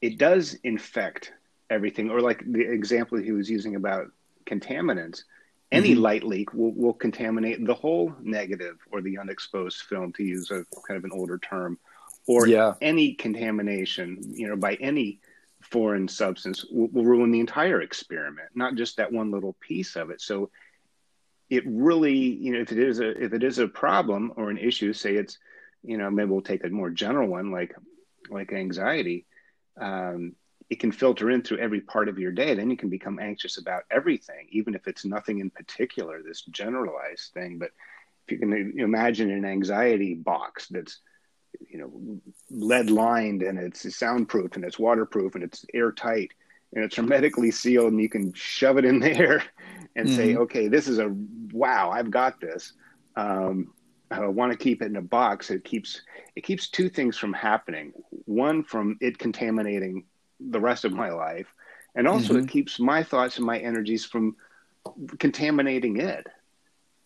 it 0.00 0.16
does 0.16 0.54
infect 0.64 1.32
everything. 1.68 2.10
Or 2.10 2.20
like 2.20 2.42
the 2.50 2.62
example 2.62 3.18
he 3.18 3.32
was 3.32 3.50
using 3.50 3.76
about 3.76 4.10
contaminants 4.46 5.22
any 5.70 5.92
mm-hmm. 5.92 6.02
light 6.02 6.22
leak 6.22 6.52
will, 6.52 6.72
will 6.72 6.92
contaminate 6.92 7.64
the 7.64 7.74
whole 7.74 8.14
negative 8.20 8.76
or 8.92 9.00
the 9.00 9.18
unexposed 9.18 9.82
film 9.82 10.12
to 10.12 10.22
use 10.22 10.50
a 10.50 10.64
kind 10.86 10.98
of 10.98 11.04
an 11.04 11.12
older 11.12 11.38
term 11.38 11.78
or 12.26 12.46
yeah. 12.46 12.74
any 12.80 13.14
contamination 13.14 14.18
you 14.22 14.48
know 14.48 14.56
by 14.56 14.74
any 14.74 15.18
foreign 15.62 16.06
substance 16.08 16.64
will, 16.70 16.88
will, 16.88 17.04
ruin 17.04 17.30
the 17.30 17.40
entire 17.40 17.80
experiment 17.80 18.48
not 18.54 18.74
just 18.74 18.96
that 18.96 19.12
one 19.12 19.30
little 19.30 19.56
piece 19.60 19.96
of 19.96 20.10
it 20.10 20.20
so 20.20 20.50
it 21.48 21.62
really 21.66 22.16
you 22.16 22.52
know 22.52 22.60
if 22.60 22.70
it 22.70 22.78
is 22.78 23.00
a 23.00 23.10
if 23.22 23.32
it 23.32 23.42
is 23.42 23.58
a 23.58 23.68
problem 23.68 24.32
or 24.36 24.50
an 24.50 24.58
issue 24.58 24.92
say 24.92 25.14
it's 25.14 25.38
you 25.82 25.96
know 25.96 26.10
maybe 26.10 26.30
we'll 26.30 26.42
take 26.42 26.64
a 26.64 26.68
more 26.68 26.90
general 26.90 27.28
one 27.28 27.50
like 27.50 27.74
like 28.30 28.52
anxiety 28.52 29.26
um, 29.80 30.34
it 30.72 30.80
can 30.80 30.90
filter 30.90 31.30
in 31.30 31.42
through 31.42 31.58
every 31.58 31.82
part 31.82 32.08
of 32.08 32.18
your 32.18 32.32
day. 32.32 32.54
Then 32.54 32.70
you 32.70 32.78
can 32.78 32.88
become 32.88 33.18
anxious 33.18 33.58
about 33.58 33.82
everything, 33.90 34.48
even 34.52 34.74
if 34.74 34.88
it's 34.88 35.04
nothing 35.04 35.40
in 35.40 35.50
particular, 35.50 36.22
this 36.22 36.46
generalized 36.46 37.34
thing. 37.34 37.58
But 37.58 37.72
if 38.24 38.32
you 38.32 38.38
can 38.38 38.80
imagine 38.80 39.30
an 39.30 39.44
anxiety 39.44 40.14
box 40.14 40.68
that's 40.68 41.00
you 41.68 41.78
know 41.78 42.18
lead 42.50 42.88
lined 42.88 43.42
and 43.42 43.58
it's 43.58 43.94
soundproof 43.94 44.56
and 44.56 44.64
it's 44.64 44.78
waterproof 44.78 45.34
and 45.34 45.44
it's 45.44 45.66
airtight 45.74 46.30
and 46.72 46.82
it's 46.82 46.96
hermetically 46.96 47.50
sealed 47.50 47.92
and 47.92 48.00
you 48.00 48.08
can 48.08 48.32
shove 48.32 48.78
it 48.78 48.86
in 48.86 48.98
there 48.98 49.44
and 49.96 50.06
mm-hmm. 50.06 50.16
say 50.16 50.36
okay 50.36 50.68
this 50.68 50.88
is 50.88 50.98
a 50.98 51.14
wow 51.52 51.90
i've 51.90 52.10
got 52.10 52.40
this 52.40 52.72
um, 53.16 53.74
i 54.10 54.26
want 54.26 54.50
to 54.50 54.56
keep 54.56 54.80
it 54.80 54.86
in 54.86 54.96
a 54.96 55.02
box 55.02 55.50
it 55.50 55.62
keeps 55.62 56.00
it 56.34 56.40
keeps 56.40 56.70
two 56.70 56.88
things 56.88 57.18
from 57.18 57.34
happening 57.34 57.92
one 58.24 58.64
from 58.64 58.96
it 59.02 59.18
contaminating 59.18 60.02
the 60.50 60.60
rest 60.60 60.84
of 60.84 60.92
my 60.92 61.10
life. 61.10 61.46
And 61.94 62.08
also, 62.08 62.34
mm-hmm. 62.34 62.44
it 62.44 62.50
keeps 62.50 62.78
my 62.78 63.02
thoughts 63.02 63.36
and 63.36 63.46
my 63.46 63.58
energies 63.58 64.04
from 64.04 64.36
contaminating 65.18 65.98
it 66.00 66.26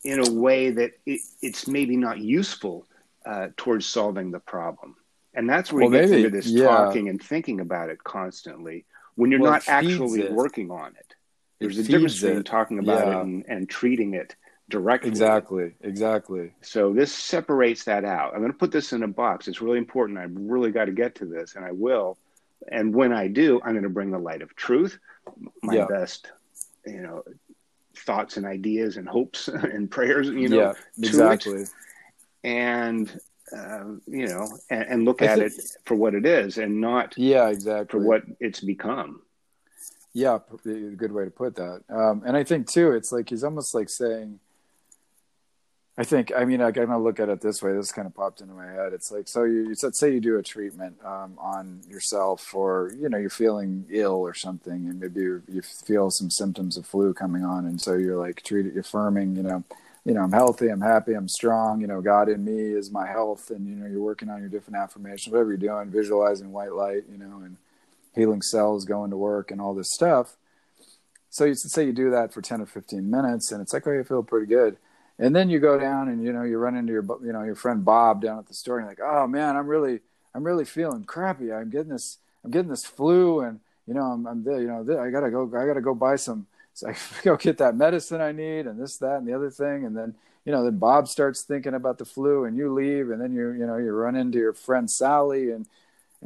in 0.05 0.27
a 0.27 0.31
way 0.31 0.71
that 0.71 0.93
it, 1.05 1.21
it's 1.43 1.67
maybe 1.67 1.97
not 1.97 2.19
useful 2.19 2.87
uh, 3.25 3.49
towards 3.57 3.87
solving 3.87 4.31
the 4.31 4.39
problem. 4.39 4.97
And 5.35 5.51
that's 5.51 5.73
where 5.73 5.85
well, 5.85 5.93
you 5.93 6.01
get 6.01 6.11
maybe, 6.11 6.25
into 6.25 6.37
this 6.37 6.47
yeah. 6.47 6.67
talking 6.67 7.09
and 7.09 7.23
thinking 7.23 7.61
about 7.61 7.91
it 7.91 8.03
constantly 8.05 8.85
when 9.17 9.31
you're 9.31 9.41
well, 9.41 9.53
not 9.53 9.69
actually 9.69 10.23
it. 10.23 10.33
working 10.33 10.71
on 10.71 10.95
it. 10.99 11.15
There's 11.59 11.79
it 11.79 11.87
a 11.87 11.91
difference 11.91 12.21
between 12.21 12.45
talking 12.45 12.79
about 12.79 13.07
yeah. 13.07 13.19
it 13.19 13.23
and, 13.23 13.45
and 13.49 13.69
treating 13.69 14.15
it 14.15 14.37
directly. 14.69 15.09
Exactly, 15.09 15.75
exactly. 15.81 16.53
So 16.63 16.93
this 16.93 17.13
separates 17.13 17.85
that 17.85 18.05
out. 18.05 18.33
I'm 18.35 18.41
going 18.41 18.53
to 18.53 18.59
put 18.59 18.73
this 18.73 18.93
in 18.93 19.03
a 19.03 19.09
box. 19.09 19.49
It's 19.49 19.61
really 19.61 19.79
important. 19.79 20.19
I've 20.19 20.35
really 20.35 20.71
got 20.71 20.87
to 20.87 20.93
get 20.93 21.17
to 21.17 21.25
this, 21.25 21.57
and 21.57 21.65
I 21.65 21.73
will 21.73 22.19
and 22.71 22.95
when 22.95 23.13
I 23.13 23.29
do, 23.29 23.61
I'm 23.63 23.73
going 23.73 23.83
to 23.83 23.89
bring 23.89 24.11
the 24.11 24.19
light 24.19 24.43
of 24.43 24.55
truth, 24.57 24.99
my 25.63 25.77
yeah. 25.77 25.87
best, 25.89 26.31
you 26.85 27.01
know, 27.01 27.23
thoughts 27.97 28.37
and 28.37 28.47
ideas 28.47 28.97
and 28.97 29.09
hopes 29.09 29.49
and 29.49 29.91
prayers, 29.91 30.29
you 30.29 30.49
know, 30.49 30.57
yeah, 30.57 30.73
exactly. 30.99 31.65
and 32.45 33.19
uh, 33.57 33.85
you 34.07 34.27
know, 34.27 34.49
and, 34.71 34.83
and 34.89 35.05
look 35.05 35.23
at 35.23 35.39
think, 35.39 35.53
it 35.53 35.65
for 35.85 35.95
what 35.95 36.15
it 36.15 36.27
is, 36.27 36.59
and 36.59 36.81
not 36.81 37.17
yeah, 37.17 37.49
exactly 37.49 38.01
for 38.01 38.05
what 38.05 38.23
it's 38.41 38.61
become. 38.61 39.23
Yeah, 40.13 40.39
a 40.65 40.69
good 40.97 41.13
way 41.13 41.27
to 41.27 41.31
put 41.31 41.57
that. 41.57 41.83
Um, 41.91 42.23
and 42.27 42.37
I 42.37 42.43
think 42.43 42.69
too, 42.69 42.93
it's 42.93 43.13
like 43.13 43.29
he's 43.29 43.45
almost 43.45 43.75
like 43.75 43.89
saying, 43.89 44.41
I 45.99 46.05
think, 46.05 46.31
I 46.37 46.45
mean, 46.45 46.61
I 46.61 46.73
kind 46.73 46.93
of 46.93 47.01
look 47.01 47.21
at 47.21 47.31
it 47.31 47.41
this 47.41 47.63
way. 47.63 47.73
This 47.73 47.91
kind 47.91 48.07
of 48.07 48.15
popped 48.15 48.43
into 48.43 48.53
my 48.53 48.67
head. 48.67 48.93
It's 48.93 49.11
like, 49.11 49.27
so 49.29 49.45
you, 49.45 49.75
let's 49.83 49.99
say 49.99 50.13
you 50.13 50.21
do 50.21 50.37
a 50.37 50.43
treatment 50.43 50.97
um, 51.03 51.39
on 51.39 51.81
yourself, 51.89 52.55
or 52.55 52.93
you 53.01 53.09
know, 53.09 53.17
you're 53.17 53.31
feeling 53.31 53.87
ill 53.89 54.17
or 54.17 54.35
something, 54.35 54.89
and 54.89 55.01
maybe 55.01 55.21
you, 55.21 55.63
feel 55.87 56.11
some 56.11 56.31
symptoms 56.31 56.77
of 56.77 56.85
flu 56.85 57.15
coming 57.15 57.45
on, 57.45 57.65
and 57.65 57.81
so 57.81 57.95
you're 57.95 58.19
like 58.19 58.43
treated, 58.43 58.77
affirming, 58.77 59.37
you 59.37 59.43
know, 59.43 59.65
you 60.05 60.13
know, 60.13 60.21
I'm 60.21 60.33
healthy, 60.33 60.69
I'm 60.69 60.83
happy, 60.83 61.15
I'm 61.15 61.29
strong. 61.29 61.81
You 61.81 61.87
know, 61.87 62.03
God 62.03 62.29
in 62.29 62.45
me 62.45 62.77
is 62.79 62.91
my 62.91 63.07
health, 63.07 63.49
and 63.49 63.67
you 63.67 63.75
know, 63.75 63.87
you're 63.87 64.03
working 64.03 64.29
on 64.29 64.41
your 64.41 64.51
different 64.51 64.77
affirmations, 64.77 65.33
whatever 65.33 65.49
you're 65.49 65.57
doing, 65.57 65.91
visualizing 65.91 66.53
white 66.53 66.75
light, 66.75 67.05
you 67.11 67.17
know, 67.17 67.41
and 67.43 67.57
healing 68.15 68.43
cells 68.43 68.85
going 68.85 69.11
to 69.11 69.17
work 69.17 69.51
and 69.51 69.63
all 69.63 69.73
this 69.73 69.93
stuff. 69.95 70.37
So 71.31 71.47
you 71.47 71.55
say 71.55 71.87
you 71.87 71.93
do 71.93 72.11
that 72.11 72.35
for 72.35 72.43
10 72.43 72.61
or 72.61 72.67
15 72.67 73.11
minutes, 73.11 73.51
and 73.51 73.63
it's 73.63 73.73
like, 73.73 73.87
oh, 73.87 73.93
you 73.93 74.05
feel 74.05 74.23
pretty 74.23 74.47
good 74.47 74.77
and 75.19 75.35
then 75.35 75.49
you 75.49 75.59
go 75.59 75.79
down 75.79 76.09
and 76.09 76.23
you 76.23 76.33
know 76.33 76.43
you 76.43 76.59
run 76.59 76.77
into 76.77 76.93
your 76.93 77.05
you 77.25 77.33
know 77.33 77.43
your 77.43 77.55
friend 77.55 77.85
Bob 77.85 78.23
down 78.23 78.39
at 78.39 78.47
the 78.47 78.55
store 78.55 78.79
and 78.79 78.85
you're 78.85 78.91
like 78.91 79.17
oh 79.17 79.27
man 79.27 79.57
I'm 79.57 79.67
really 79.67 80.01
I'm 80.35 80.45
really 80.45 80.67
feeling 80.67 81.05
crappy. 81.05 81.51
I'm 81.51 81.71
getting 81.71 81.89
this 81.89 82.19
I'm 82.45 82.51
getting 82.51 82.71
this 82.71 82.85
flu 82.85 83.41
and 83.41 83.61
you 83.87 83.95
know 83.95 84.03
I'm, 84.03 84.27
I'm 84.27 84.45
you 84.45 84.67
know 84.67 84.81
I 85.01 85.11
gotta 85.11 85.31
go 85.31 85.47
I 85.57 85.67
gotta 85.67 85.81
go 85.81 85.95
buy 85.95 86.17
some 86.17 86.47
so 86.75 86.89
I 86.91 86.95
go 87.23 87.37
get 87.37 87.59
that 87.59 87.77
medicine 87.77 88.21
I 88.21 88.33
need 88.33 88.67
and 88.67 88.81
this 88.81 88.99
that 88.99 89.17
and 89.17 89.27
the 89.27 89.35
other 89.35 89.51
thing. 89.51 89.87
And 89.87 89.97
then 89.97 90.15
you 90.45 90.53
know 90.53 90.63
then 90.63 90.79
Bob 90.79 91.09
starts 91.09 91.43
thinking 91.43 91.75
about 91.75 91.99
the 91.99 92.05
flu 92.05 92.45
and 92.45 92.57
you 92.57 92.73
leave 92.73 93.11
and 93.11 93.21
then 93.21 93.33
you 93.33 93.53
you 93.53 93.67
know 93.67 93.79
you 93.79 93.93
run 93.93 94.15
into 94.15 94.39
your 94.39 94.53
friend 94.53 94.91
Sally 94.91 95.51
and 95.51 95.67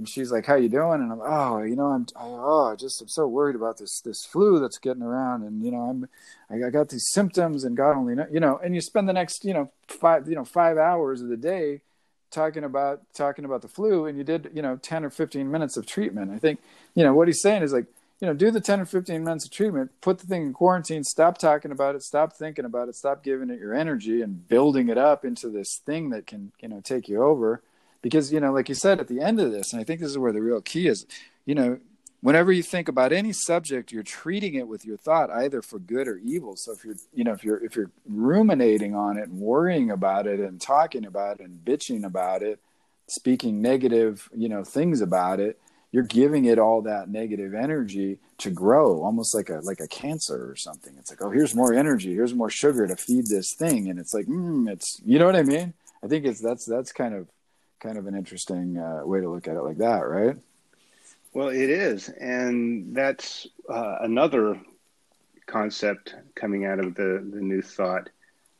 and 0.00 0.08
she's 0.08 0.32
like, 0.32 0.46
"How 0.46 0.54
you 0.54 0.70
doing?" 0.70 1.02
And 1.02 1.12
I'm, 1.12 1.20
"Oh, 1.22 1.62
you 1.62 1.76
know, 1.76 1.88
I'm, 1.88 2.06
I, 2.16 2.22
oh, 2.24 2.74
just 2.74 3.02
I'm 3.02 3.08
so 3.08 3.26
worried 3.26 3.54
about 3.54 3.76
this 3.76 4.00
this 4.00 4.24
flu 4.24 4.58
that's 4.58 4.78
getting 4.78 5.02
around, 5.02 5.42
and 5.42 5.62
you 5.62 5.70
know, 5.70 5.82
I'm, 5.82 6.08
I, 6.48 6.70
got 6.70 6.88
these 6.88 7.06
symptoms, 7.10 7.64
and 7.64 7.76
God 7.76 7.98
only 7.98 8.14
know, 8.14 8.26
you 8.32 8.40
know." 8.40 8.58
And 8.64 8.74
you 8.74 8.80
spend 8.80 9.10
the 9.10 9.12
next, 9.12 9.44
you 9.44 9.52
know, 9.52 9.70
five, 9.88 10.26
you 10.26 10.34
know, 10.34 10.44
five 10.46 10.78
hours 10.78 11.20
of 11.20 11.28
the 11.28 11.36
day 11.36 11.82
talking 12.30 12.64
about 12.64 13.02
talking 13.12 13.44
about 13.44 13.60
the 13.60 13.68
flu, 13.68 14.06
and 14.06 14.16
you 14.16 14.24
did, 14.24 14.50
you 14.54 14.62
know, 14.62 14.76
ten 14.76 15.04
or 15.04 15.10
fifteen 15.10 15.50
minutes 15.50 15.76
of 15.76 15.84
treatment. 15.84 16.30
I 16.30 16.38
think, 16.38 16.60
you 16.94 17.04
know, 17.04 17.12
what 17.12 17.28
he's 17.28 17.42
saying 17.42 17.62
is 17.62 17.74
like, 17.74 17.84
you 18.20 18.26
know, 18.26 18.32
do 18.32 18.50
the 18.50 18.58
ten 18.58 18.80
or 18.80 18.86
fifteen 18.86 19.22
minutes 19.22 19.44
of 19.44 19.50
treatment, 19.50 19.90
put 20.00 20.20
the 20.20 20.26
thing 20.26 20.44
in 20.44 20.54
quarantine, 20.54 21.04
stop 21.04 21.36
talking 21.36 21.72
about 21.72 21.94
it, 21.94 22.02
stop 22.02 22.32
thinking 22.32 22.64
about 22.64 22.88
it, 22.88 22.94
stop 22.94 23.22
giving 23.22 23.50
it 23.50 23.60
your 23.60 23.74
energy, 23.74 24.22
and 24.22 24.48
building 24.48 24.88
it 24.88 24.96
up 24.96 25.26
into 25.26 25.50
this 25.50 25.78
thing 25.84 26.08
that 26.08 26.26
can, 26.26 26.52
you 26.58 26.68
know, 26.68 26.80
take 26.80 27.06
you 27.06 27.22
over 27.22 27.60
because 28.02 28.32
you 28.32 28.40
know 28.40 28.52
like 28.52 28.68
you 28.68 28.74
said 28.74 29.00
at 29.00 29.08
the 29.08 29.20
end 29.20 29.40
of 29.40 29.52
this 29.52 29.72
and 29.72 29.80
i 29.80 29.84
think 29.84 30.00
this 30.00 30.10
is 30.10 30.18
where 30.18 30.32
the 30.32 30.42
real 30.42 30.60
key 30.60 30.86
is 30.86 31.06
you 31.46 31.54
know 31.54 31.78
whenever 32.20 32.52
you 32.52 32.62
think 32.62 32.88
about 32.88 33.12
any 33.12 33.32
subject 33.32 33.92
you're 33.92 34.02
treating 34.02 34.54
it 34.54 34.68
with 34.68 34.84
your 34.84 34.96
thought 34.96 35.30
either 35.30 35.62
for 35.62 35.78
good 35.78 36.06
or 36.06 36.18
evil. 36.18 36.56
So 36.56 36.72
if 36.72 36.84
you're 36.84 36.96
you 37.14 37.24
know 37.24 37.32
if 37.32 37.44
you're 37.44 37.62
if 37.64 37.76
you're 37.76 37.90
ruminating 38.06 38.94
on 38.94 39.16
it 39.18 39.28
and 39.28 39.38
worrying 39.38 39.90
about 39.90 40.26
it 40.26 40.40
and 40.40 40.60
talking 40.60 41.06
about 41.06 41.40
it 41.40 41.46
and 41.46 41.64
bitching 41.64 42.04
about 42.04 42.42
it 42.42 42.60
speaking 43.08 43.60
negative 43.60 44.28
you 44.36 44.48
know 44.48 44.62
things 44.62 45.00
about 45.00 45.40
it 45.40 45.58
you're 45.92 46.04
giving 46.04 46.44
it 46.44 46.58
all 46.58 46.82
that 46.82 47.08
negative 47.08 47.52
energy 47.52 48.20
to 48.38 48.50
grow 48.50 49.02
almost 49.02 49.34
like 49.34 49.48
a 49.48 49.58
like 49.64 49.80
a 49.80 49.88
cancer 49.88 50.48
or 50.48 50.56
something. 50.56 50.94
It's 50.98 51.10
like 51.10 51.22
oh 51.22 51.30
here's 51.30 51.54
more 51.54 51.74
energy 51.74 52.14
here's 52.14 52.34
more 52.34 52.50
sugar 52.50 52.86
to 52.86 52.96
feed 52.96 53.26
this 53.26 53.54
thing. 53.54 53.88
And 53.88 53.98
it's 53.98 54.14
like 54.14 54.26
mm, 54.26 54.70
it's 54.70 55.00
you 55.04 55.18
know 55.18 55.26
what 55.26 55.36
i 55.36 55.42
mean? 55.42 55.74
I 56.02 56.06
think 56.06 56.24
it's 56.24 56.40
that's 56.40 56.64
that's 56.64 56.92
kind 56.92 57.14
of 57.14 57.28
kind 57.80 57.98
of 57.98 58.06
an 58.06 58.14
interesting 58.14 58.78
uh, 58.78 59.00
way 59.04 59.20
to 59.20 59.28
look 59.28 59.48
at 59.48 59.56
it 59.56 59.62
like 59.62 59.78
that, 59.78 60.08
right? 60.08 60.36
Well, 61.32 61.48
it 61.48 61.70
is, 61.70 62.08
and 62.08 62.94
that's 62.94 63.46
uh, 63.68 63.96
another 64.00 64.60
concept 65.46 66.14
coming 66.34 66.64
out 66.64 66.78
of 66.78 66.94
the 66.94 67.26
the 67.32 67.40
new 67.40 67.62
thought, 67.62 68.08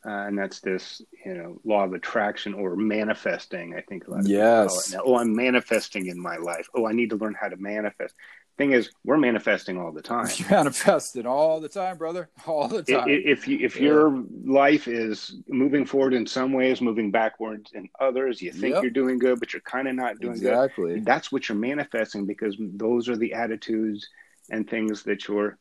uh, 0.05 0.27
and 0.27 0.39
that's 0.39 0.61
this 0.61 1.03
you 1.25 1.35
know 1.35 1.61
law 1.65 1.85
of 1.85 1.93
attraction 1.93 2.55
or 2.55 2.77
manifesting. 2.77 3.75
I 3.75 3.81
think 3.81 4.07
a 4.07 4.11
lot 4.11 4.21
of 4.21 4.29
yes. 4.29 4.69
call 4.69 4.79
it 4.79 5.05
now. 5.05 5.13
Oh, 5.13 5.19
I'm 5.19 5.35
manifesting 5.35 6.07
in 6.07 6.21
my 6.21 6.37
life. 6.37 6.69
Oh, 6.75 6.87
I 6.87 6.93
need 6.93 7.11
to 7.11 7.17
learn 7.17 7.35
how 7.39 7.49
to 7.49 7.57
manifest 7.57 8.15
thing 8.61 8.73
is 8.73 8.91
we're 9.05 9.17
manifesting 9.17 9.79
all 9.79 9.91
the 9.91 10.03
time 10.03 10.29
you're 10.37 10.51
manifesting 10.63 11.27
all 11.27 11.61
the 11.61 11.69
time 11.69 11.97
brother 11.97 12.29
all 12.47 12.69
the 12.69 12.83
time 12.83 13.07
if 13.09 13.49
you 13.49 13.59
if 13.59 13.77
yeah. 13.77 13.83
your 13.83 14.25
life 14.45 14.87
is 14.87 15.41
moving 15.49 15.87
forward 15.87 16.13
in 16.13 16.27
some 16.27 16.53
ways 16.53 16.83
moving 16.83 17.11
backwards 17.11 17.71
in 17.73 17.89
others 18.01 18.43
you 18.43 18.53
think 18.53 18.75
yep. 18.75 18.83
you're 18.83 18.91
doing 18.91 19.19
good 19.19 19.41
but 19.41 19.55
you're 19.55 19.63
kind 19.63 19.89
of 19.89 19.95
not 19.95 20.21
doing 20.21 20.35
exactly. 20.35 20.95
good 20.97 21.07
that's 21.07 21.33
what 21.33 21.49
you're 21.49 21.57
manifesting 21.57 22.27
because 22.27 22.55
those 22.59 23.09
are 23.09 23.17
the 23.17 23.33
attitudes 23.33 24.07
and 24.51 24.69
things 24.69 25.05
that 25.05 25.27
you're 25.27 25.57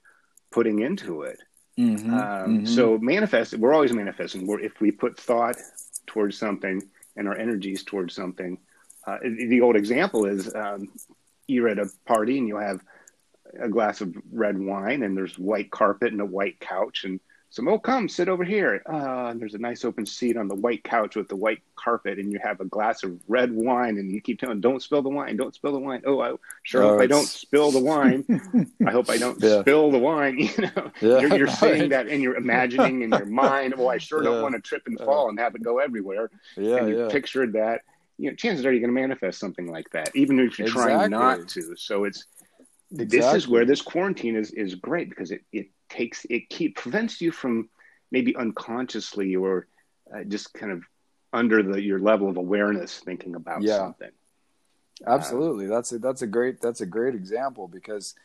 putting 0.52 0.80
into 0.80 1.22
it 1.22 1.40
mm-hmm. 1.80 2.14
Um, 2.14 2.20
mm-hmm. 2.20 2.66
so 2.66 2.98
manifest 2.98 3.54
we're 3.56 3.74
always 3.74 3.94
manifesting 3.94 4.46
we're, 4.46 4.60
if 4.60 4.82
we 4.82 4.92
put 4.92 5.18
thought 5.18 5.56
towards 6.06 6.38
something 6.38 6.82
and 7.16 7.30
our 7.30 7.38
energies 7.38 7.84
towards 7.84 8.14
something 8.14 8.58
uh, 9.08 9.18
the 9.24 9.62
old 9.62 9.78
example 9.78 10.26
is 10.26 10.54
um, 10.54 10.90
you're 11.50 11.70
at 11.70 11.80
a 11.80 11.90
party 12.06 12.38
and 12.38 12.48
you 12.48 12.58
have 12.58 12.82
a 13.60 13.70
glass 13.70 14.02
of 14.02 14.16
red 14.32 14.58
wine 14.58 15.04
and 15.04 15.18
there's 15.18 15.38
white 15.38 15.72
carpet 15.72 16.12
and 16.12 16.22
a 16.22 16.26
white 16.26 16.60
couch 16.60 17.04
and 17.04 17.20
some 17.52 17.68
oh 17.68 17.80
come 17.80 18.08
sit 18.08 18.30
over 18.30 18.44
here. 18.44 18.84
Uh, 18.88 19.30
and 19.30 19.42
there's 19.42 19.56
a 19.56 19.60
nice 19.60 19.84
open 19.84 20.06
seat 20.06 20.38
on 20.38 20.48
the 20.48 20.56
white 20.56 20.84
couch 20.84 21.16
with 21.16 21.28
the 21.30 21.36
white 21.36 21.62
carpet 21.76 22.20
and 22.20 22.32
you 22.32 22.40
have 22.44 22.60
a 22.60 22.66
glass 22.66 23.04
of 23.04 23.20
red 23.28 23.52
wine 23.52 23.98
and 23.98 24.12
you 24.12 24.22
keep 24.22 24.40
telling 24.40 24.62
don't 24.62 24.84
spill 24.84 25.02
the 25.02 25.10
wine 25.10 25.36
don't 25.36 25.56
spill 25.56 25.72
the 25.72 25.80
wine. 25.80 26.02
Oh 26.06 26.22
i 26.22 26.34
sure 26.62 26.84
hope 26.84 27.02
it's... 27.02 27.04
i 27.04 27.08
don't 27.08 27.26
spill 27.26 27.72
the 27.72 27.80
wine. 27.80 28.24
i 28.86 28.92
hope 28.92 29.10
i 29.10 29.18
don't 29.18 29.40
yeah. 29.44 29.62
spill 29.62 29.90
the 29.90 29.98
wine 29.98 30.38
you 30.40 30.50
know. 30.58 30.92
Yeah, 31.02 31.20
you're, 31.22 31.38
you're 31.38 31.48
saying 31.66 31.90
that 31.90 32.08
and 32.08 32.22
you're 32.22 32.38
imagining 32.38 33.02
in 33.02 33.10
your 33.10 33.26
mind. 33.26 33.74
Oh 33.78 33.88
i 33.88 33.98
sure 33.98 34.24
yeah. 34.24 34.30
don't 34.30 34.44
want 34.44 34.56
to 34.56 34.62
trip 34.62 34.84
and 34.86 35.00
fall 35.00 35.30
and 35.30 35.40
have 35.40 35.56
it 35.56 35.64
go 35.64 35.80
everywhere. 35.80 36.30
Yeah 36.56 36.76
and 36.76 36.90
you 36.90 37.08
pictured 37.10 37.54
that 37.54 37.82
you 38.20 38.30
know, 38.30 38.36
chances 38.36 38.66
are 38.66 38.72
you're 38.72 38.82
going 38.82 38.94
to 38.94 39.02
manifest 39.02 39.40
something 39.40 39.72
like 39.72 39.90
that, 39.92 40.14
even 40.14 40.40
if 40.40 40.60
you're 40.60 40.68
exactly. 40.68 40.94
trying 40.94 41.12
not 41.12 41.48
to. 41.48 41.74
So 41.78 42.04
it's 42.04 42.26
exactly. 42.92 43.18
this 43.18 43.34
is 43.34 43.48
where 43.48 43.66
this 43.66 43.82
quarantine 43.82 44.36
is 44.36 44.52
is 44.52 44.76
great 44.76 45.10
because 45.10 45.32
it 45.32 45.42
it 45.54 45.68
takes 45.90 46.26
it 46.30 46.50
keep 46.50 46.76
prevents 46.76 47.22
you 47.22 47.32
from 47.32 47.70
maybe 48.12 48.36
unconsciously 48.36 49.36
or 49.36 49.68
uh, 50.14 50.24
just 50.26 50.54
kind 50.54 50.72
of 50.74 50.84
under 51.32 51.64
the 51.64 51.82
your 51.82 52.00
level 52.00 52.30
of 52.30 52.36
awareness 52.36 53.00
thinking 53.00 53.36
about 53.36 53.62
yeah. 53.62 53.78
something. 53.78 54.12
Absolutely, 55.08 55.68
uh, 55.68 55.70
that's 55.70 55.94
a 55.94 56.00
that's 56.00 56.22
a 56.22 56.28
great 56.28 56.60
that's 56.60 56.82
a 56.82 56.86
great 56.86 57.16
example 57.16 57.70
because 57.70 58.16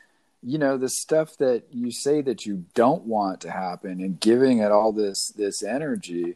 you 0.42 0.58
know 0.58 0.76
the 0.76 0.88
stuff 0.88 1.36
that 1.38 1.62
you 1.70 1.92
say 1.92 2.20
that 2.20 2.44
you 2.44 2.64
don't 2.74 3.04
want 3.04 3.42
to 3.42 3.50
happen 3.50 4.00
and 4.00 4.18
giving 4.18 4.58
it 4.58 4.72
all 4.72 4.92
this 4.92 5.28
this 5.36 5.62
energy 5.62 6.34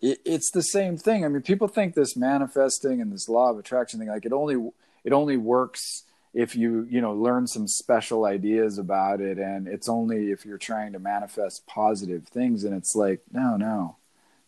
it, 0.00 0.20
it's 0.24 0.50
the 0.50 0.62
same 0.62 0.96
thing. 0.96 1.24
I 1.24 1.28
mean, 1.28 1.42
people 1.42 1.68
think 1.68 1.94
this 1.94 2.16
manifesting 2.16 3.00
and 3.00 3.12
this 3.12 3.28
law 3.28 3.50
of 3.50 3.58
attraction 3.58 3.98
thing 3.98 4.08
like 4.08 4.26
it 4.26 4.32
only 4.32 4.70
it 5.04 5.12
only 5.12 5.36
works 5.36 6.04
if 6.34 6.54
you 6.54 6.86
you 6.90 7.00
know 7.00 7.12
learn 7.12 7.46
some 7.46 7.66
special 7.66 8.24
ideas 8.24 8.78
about 8.78 9.20
it, 9.20 9.38
and 9.38 9.66
it's 9.66 9.88
only 9.88 10.30
if 10.30 10.44
you're 10.44 10.58
trying 10.58 10.92
to 10.92 10.98
manifest 10.98 11.66
positive 11.66 12.26
things. 12.28 12.64
And 12.64 12.74
it's 12.74 12.94
like, 12.94 13.22
no, 13.32 13.56
no, 13.56 13.96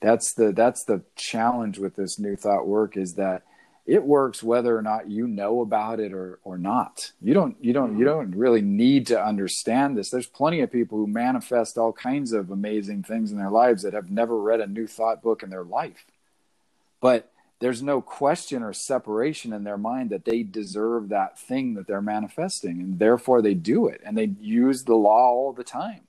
that's 0.01 0.35
the 0.35 0.53
that's 0.53 0.85
the 0.85 1.03
challenge 1.17 1.79
with 1.79 1.97
this 1.97 2.19
new 2.19 2.37
thought 2.37 2.67
work 2.67 2.97
is 2.97 3.15
that 3.15 3.43
it 3.87 4.05
works 4.05 4.43
whether 4.43 4.77
or 4.77 4.83
not 4.83 5.11
you 5.11 5.27
know 5.27 5.61
about 5.61 6.01
it 6.01 6.13
or 6.13 6.39
or 6.45 6.59
not. 6.59 7.13
You 7.21 7.35
don't 7.35 7.57
you 7.61 7.73
don't 7.73 7.99
you 7.99 8.05
mm-hmm. 8.05 8.31
don't 8.31 8.37
really 8.37 8.63
need 8.63 9.07
to 9.09 9.23
understand 9.23 9.97
this. 9.97 10.11
There's 10.11 10.27
plenty 10.27 10.61
of 10.61 10.71
people 10.71 10.99
who 10.99 11.07
manifest 11.07 11.79
all 11.79 11.93
kinds 11.93 12.33
of 12.33 12.51
amazing 12.51 13.03
things 13.03 13.33
in 13.33 13.39
their 13.39 13.51
lives 13.51 13.83
that 13.83 13.95
have 13.95 14.11
never 14.11 14.41
read 14.41 14.61
a 14.61 14.67
new 14.67 14.87
thought 14.87 15.23
book 15.23 15.43
in 15.43 15.51
their 15.51 15.65
life. 15.65 16.05
But 17.01 17.33
there's 17.61 17.83
no 17.83 18.01
question 18.01 18.63
or 18.63 18.73
separation 18.73 19.53
in 19.53 19.65
their 19.65 19.79
mind 19.79 20.11
that 20.11 20.25
they 20.25 20.43
deserve 20.43 21.09
that 21.11 21.39
thing 21.39 21.75
that 21.75 21.87
they're 21.87 22.01
manifesting 22.01 22.81
and 22.81 22.99
therefore 22.99 23.43
they 23.43 23.55
do 23.55 23.87
it 23.87 24.01
and 24.05 24.17
they 24.17 24.31
use 24.41 24.85
the 24.85 24.95
law 24.95 25.31
all 25.31 25.53
the 25.53 25.65
time. 25.65 26.03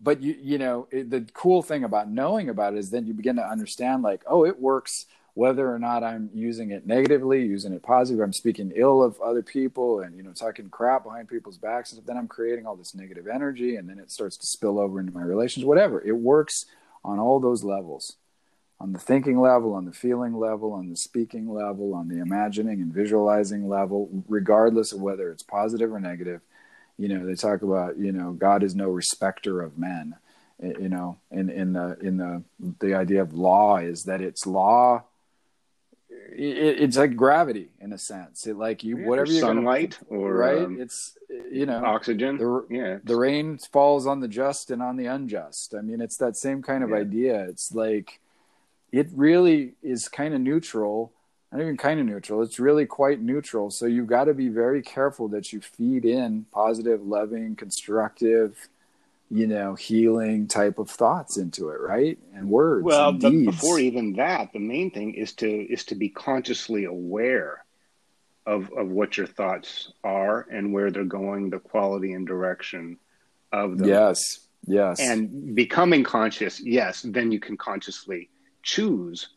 But 0.00 0.22
you 0.22 0.36
you 0.40 0.58
know 0.58 0.88
it, 0.90 1.10
the 1.10 1.26
cool 1.32 1.62
thing 1.62 1.84
about 1.84 2.10
knowing 2.10 2.50
about 2.50 2.74
it 2.74 2.78
is 2.78 2.90
then 2.90 3.06
you 3.06 3.14
begin 3.14 3.36
to 3.36 3.42
understand 3.42 4.02
like 4.02 4.22
oh 4.26 4.44
it 4.44 4.60
works 4.60 5.06
whether 5.36 5.70
or 5.70 5.78
not 5.78 6.02
I'm 6.02 6.30
using 6.32 6.70
it 6.70 6.86
negatively, 6.86 7.42
using 7.42 7.74
it 7.74 7.82
positively, 7.82 8.24
I'm 8.24 8.32
speaking 8.32 8.72
ill 8.74 9.02
of 9.02 9.20
other 9.20 9.42
people 9.42 10.00
and 10.00 10.16
you 10.16 10.22
know 10.22 10.32
talking 10.32 10.70
crap 10.70 11.04
behind 11.04 11.28
people's 11.28 11.58
backs, 11.58 11.92
and 11.92 12.04
then 12.06 12.16
I'm 12.16 12.26
creating 12.26 12.66
all 12.66 12.74
this 12.74 12.94
negative 12.94 13.28
energy, 13.28 13.76
and 13.76 13.86
then 13.86 13.98
it 13.98 14.10
starts 14.10 14.38
to 14.38 14.46
spill 14.46 14.80
over 14.80 14.98
into 14.98 15.12
my 15.12 15.20
relations. 15.20 15.66
Whatever 15.66 16.02
it 16.02 16.16
works 16.16 16.64
on 17.04 17.18
all 17.18 17.38
those 17.38 17.62
levels, 17.62 18.16
on 18.80 18.94
the 18.94 18.98
thinking 18.98 19.38
level, 19.38 19.74
on 19.74 19.84
the 19.84 19.92
feeling 19.92 20.34
level, 20.38 20.72
on 20.72 20.88
the 20.88 20.96
speaking 20.96 21.52
level, 21.52 21.94
on 21.94 22.08
the 22.08 22.18
imagining 22.18 22.80
and 22.80 22.94
visualizing 22.94 23.68
level, 23.68 24.08
regardless 24.28 24.90
of 24.94 25.02
whether 25.02 25.30
it's 25.30 25.42
positive 25.42 25.92
or 25.92 26.00
negative. 26.00 26.40
You 26.96 27.08
know, 27.08 27.26
they 27.26 27.34
talk 27.34 27.60
about 27.60 27.98
you 27.98 28.10
know 28.10 28.32
God 28.32 28.62
is 28.62 28.74
no 28.74 28.88
respecter 28.88 29.60
of 29.60 29.76
men. 29.76 30.16
Eh, 30.62 30.72
you 30.80 30.88
know, 30.88 31.18
in 31.30 31.50
in 31.50 31.74
the 31.74 31.98
in 32.00 32.16
the 32.16 32.42
the 32.80 32.94
idea 32.94 33.20
of 33.20 33.34
law 33.34 33.76
is 33.76 34.04
that 34.04 34.22
it's 34.22 34.46
law 34.46 35.04
it, 36.32 36.80
it's 36.82 36.96
like 36.96 37.16
gravity 37.16 37.68
in 37.80 37.92
a 37.92 37.98
sense. 37.98 38.46
It 38.46 38.56
like 38.56 38.84
you 38.84 38.96
Yeah, 38.96 39.06
whatever 39.06 39.30
you're 39.30 39.40
sunlight 39.40 39.98
gonna, 40.10 40.20
or 40.20 40.34
right. 40.36 40.58
um, 40.64 40.80
it's 40.80 41.16
you 41.50 41.66
know 41.66 41.84
oxygen. 41.84 42.36
the 42.38 42.66
yeah, 42.70 42.98
the 43.04 43.16
rain 43.16 43.58
falls 43.58 44.06
on 44.06 44.20
the 44.20 44.28
just 44.28 44.70
and 44.70 44.82
on 44.82 44.96
the 44.96 45.06
unjust. 45.06 45.74
I 45.74 45.80
mean, 45.82 46.00
it's 46.00 46.16
that 46.18 46.36
same 46.36 46.62
kind 46.62 46.82
of 46.84 46.90
Yeah. 46.90 46.96
idea. 46.96 47.44
It's 47.48 47.72
like 47.72 48.20
it 48.92 49.08
really 49.14 49.74
is 49.82 50.08
kind 50.08 50.34
of 50.34 50.40
neutral. 50.40 51.12
Not 51.52 51.60
even 51.62 51.76
kind 51.76 52.00
of 52.00 52.06
neutral. 52.06 52.42
It's 52.42 52.58
really 52.58 52.86
quite 52.86 53.20
neutral. 53.22 53.70
So 53.70 53.86
you've 53.86 54.08
got 54.08 54.24
to 54.24 54.34
be 54.34 54.48
very 54.48 54.82
careful 54.82 55.28
that 55.28 55.52
you 55.52 55.60
feed 55.60 56.04
in 56.04 56.46
positive, 56.52 57.06
loving, 57.06 57.56
constructive, 57.56 58.68
you 59.30 59.46
know, 59.46 59.74
healing 59.74 60.46
type 60.46 60.78
of 60.78 60.88
thoughts 60.88 61.36
into 61.36 61.70
it, 61.70 61.80
right? 61.80 62.18
And 62.34 62.48
words. 62.48 62.84
Well, 62.84 63.10
and 63.10 63.20
but 63.20 63.30
deeds. 63.30 63.46
before 63.46 63.78
even 63.78 64.14
that, 64.14 64.52
the 64.52 64.60
main 64.60 64.90
thing 64.90 65.14
is 65.14 65.32
to 65.34 65.48
is 65.48 65.84
to 65.86 65.94
be 65.94 66.08
consciously 66.08 66.84
aware 66.84 67.64
of 68.46 68.70
of 68.72 68.88
what 68.88 69.16
your 69.16 69.26
thoughts 69.26 69.92
are 70.04 70.46
and 70.50 70.72
where 70.72 70.90
they're 70.90 71.04
going, 71.04 71.50
the 71.50 71.58
quality 71.58 72.12
and 72.12 72.26
direction 72.26 72.98
of 73.52 73.78
them. 73.78 73.88
Yes. 73.88 74.20
Yes. 74.68 75.00
And 75.00 75.54
becoming 75.54 76.02
conscious, 76.04 76.60
yes, 76.60 77.02
then 77.02 77.30
you 77.30 77.38
can 77.40 77.56
consciously 77.56 78.30
choose. 78.62 79.28